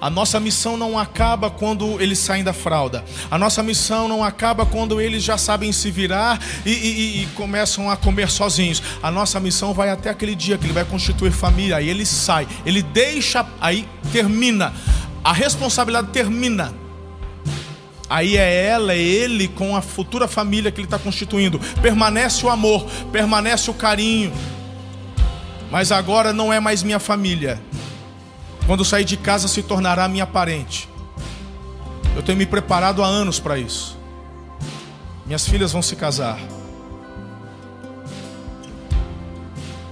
[0.00, 3.04] A nossa missão não acaba quando eles saem da fralda.
[3.30, 7.88] A nossa missão não acaba quando eles já sabem se virar e, e, e, começam
[7.88, 8.82] a comer sozinhos.
[9.00, 11.76] A nossa missão vai até aquele dia que ele vai constituir família.
[11.76, 14.74] Aí ele sai, ele deixa, aí termina.
[15.22, 16.74] A responsabilidade termina.
[18.10, 21.60] Aí é ela, é ele com a futura família que ele está constituindo.
[21.80, 24.32] Permanece o amor, permanece o carinho.
[25.74, 27.60] Mas agora não é mais minha família.
[28.64, 30.88] Quando sair de casa se tornará minha parente.
[32.14, 33.98] Eu tenho me preparado há anos para isso.
[35.26, 36.38] Minhas filhas vão se casar.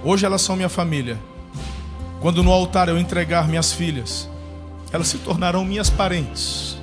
[0.01, 1.19] Hoje elas são minha família.
[2.21, 4.29] Quando no altar eu entregar minhas filhas,
[4.89, 6.77] elas se tornarão minhas parentes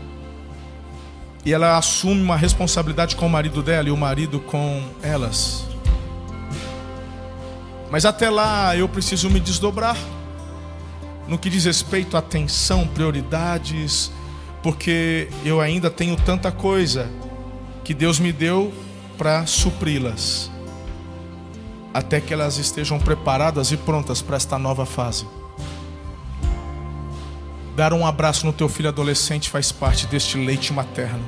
[1.42, 5.70] e ela assume uma responsabilidade com o marido dela e o marido com elas.
[7.91, 9.97] Mas até lá eu preciso me desdobrar
[11.26, 14.11] no que diz respeito à atenção, prioridades,
[14.62, 17.09] porque eu ainda tenho tanta coisa
[17.84, 18.72] que Deus me deu
[19.16, 20.51] para supri-las,
[21.95, 25.26] até que elas estejam preparadas e prontas para esta nova fase.
[27.76, 31.24] Dar um abraço no teu filho adolescente faz parte deste leite materno.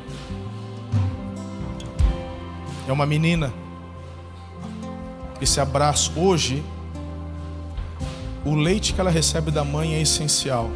[2.89, 3.62] É uma menina.
[5.43, 6.63] Esse abraço hoje,
[8.45, 10.71] o leite que ela recebe da mãe é essencial.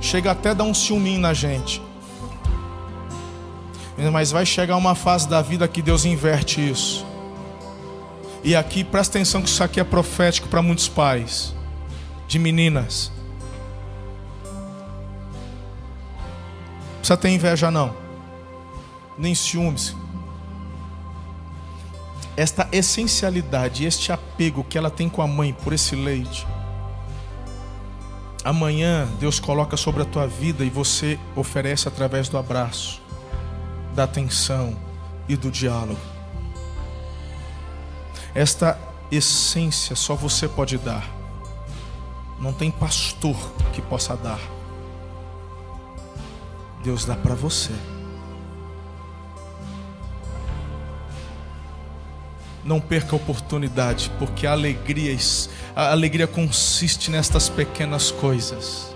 [0.00, 1.82] Chega até a dar um ciúminho na gente.
[4.12, 7.04] Mas vai chegar uma fase da vida que Deus inverte isso.
[8.44, 11.52] E aqui, presta atenção que isso aqui é profético para muitos pais
[12.28, 13.10] de meninas.
[16.98, 17.94] precisa ter inveja, não,
[19.18, 19.94] nem ciúmes.
[22.36, 26.46] Esta essencialidade, este apego que ela tem com a mãe por esse leite,
[28.44, 33.00] amanhã Deus coloca sobre a tua vida e você oferece através do abraço,
[33.94, 34.76] da atenção
[35.28, 36.00] e do diálogo.
[38.34, 38.76] Esta
[39.12, 41.08] essência só você pode dar.
[42.40, 43.36] Não tem pastor
[43.72, 44.40] que possa dar.
[46.82, 47.72] Deus dá para você.
[52.64, 55.16] Não perca a oportunidade, porque a alegria,
[55.76, 58.94] a alegria consiste nestas pequenas coisas.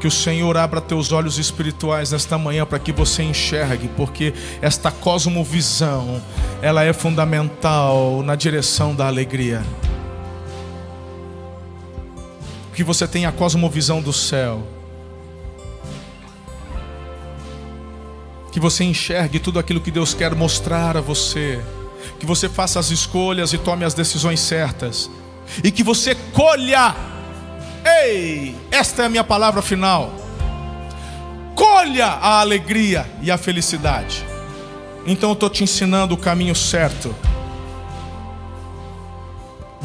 [0.00, 4.90] Que o Senhor abra teus olhos espirituais nesta manhã para que você enxergue, porque esta
[4.90, 6.22] cosmovisão,
[6.60, 9.62] ela é fundamental na direção da alegria.
[12.74, 14.73] Que você tenha a cosmovisão do céu
[18.54, 21.60] que você enxergue tudo aquilo que Deus quer mostrar a você,
[22.20, 25.10] que você faça as escolhas e tome as decisões certas,
[25.64, 26.94] e que você colha,
[27.84, 30.14] ei, esta é a minha palavra final,
[31.56, 34.24] colha a alegria e a felicidade.
[35.04, 37.12] Então eu estou te ensinando o caminho certo.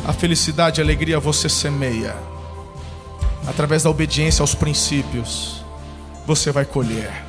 [0.06, 2.16] A felicidade e a alegria você semeia,
[3.48, 5.66] através da obediência aos princípios,
[6.28, 7.29] você vai colher.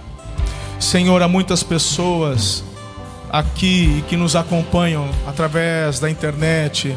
[0.81, 2.65] Senhor, há muitas pessoas
[3.31, 6.97] aqui que nos acompanham através da internet.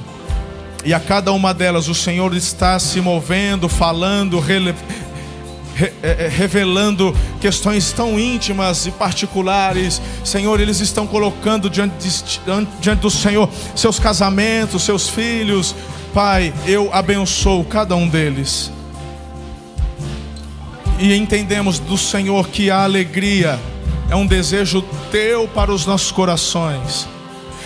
[0.85, 7.91] E a cada uma delas o Senhor está se movendo, falando, é, é, revelando questões
[7.91, 10.01] tão íntimas e particulares.
[10.23, 12.09] Senhor, eles estão colocando diante,
[12.79, 15.75] diante do Senhor seus casamentos, seus filhos.
[16.13, 18.71] Pai, eu abençoo cada um deles.
[20.99, 23.59] E entendemos do Senhor que a alegria
[24.09, 27.07] é um desejo teu para os nossos corações.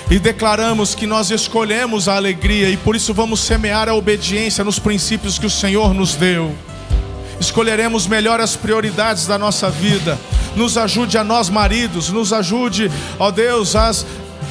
[0.10, 4.80] E declaramos que nós escolhemos a alegria e por isso vamos semear a obediência nos
[4.80, 6.56] princípios que o Senhor nos deu
[7.40, 10.18] escolheremos melhor as prioridades da nossa vida.
[10.56, 14.06] Nos ajude a nós, maridos, nos ajude, ó Deus, as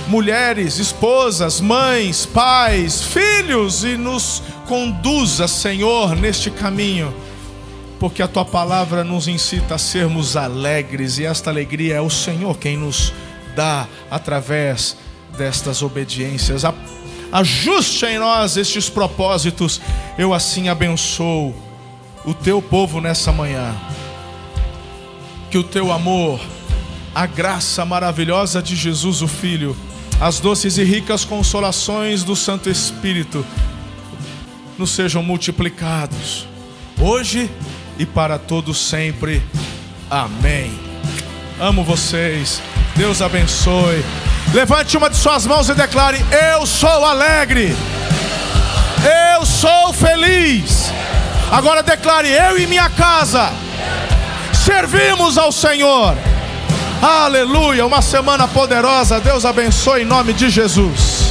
[0.06, 7.12] mulheres, esposas, mães, pais, filhos e nos conduza, Senhor, neste caminho.
[7.98, 12.58] Porque a tua palavra nos incita a sermos alegres e esta alegria é o Senhor
[12.58, 13.12] quem nos
[13.54, 14.96] dá através
[15.36, 16.62] destas obediências.
[17.32, 19.80] Ajuste em nós estes propósitos.
[20.18, 21.54] Eu assim abençoo
[22.24, 23.74] o teu povo nessa manhã.
[25.50, 26.40] Que o teu amor,
[27.14, 29.76] a graça maravilhosa de Jesus, o Filho,
[30.20, 33.44] as doces e ricas consolações do Santo Espírito
[34.78, 36.46] nos sejam multiplicados,
[37.00, 37.50] hoje
[37.98, 39.42] e para todos sempre.
[40.10, 40.78] Amém.
[41.60, 42.62] Amo vocês.
[42.94, 44.04] Deus abençoe.
[44.52, 46.24] Levante uma de suas mãos e declare:
[46.54, 47.76] Eu sou alegre.
[49.34, 50.92] Eu sou feliz.
[51.50, 53.50] Agora declare: Eu e minha casa
[54.52, 56.16] servimos ao Senhor.
[57.02, 57.86] Aleluia.
[57.86, 59.20] Uma semana poderosa.
[59.20, 61.25] Deus abençoe em nome de Jesus.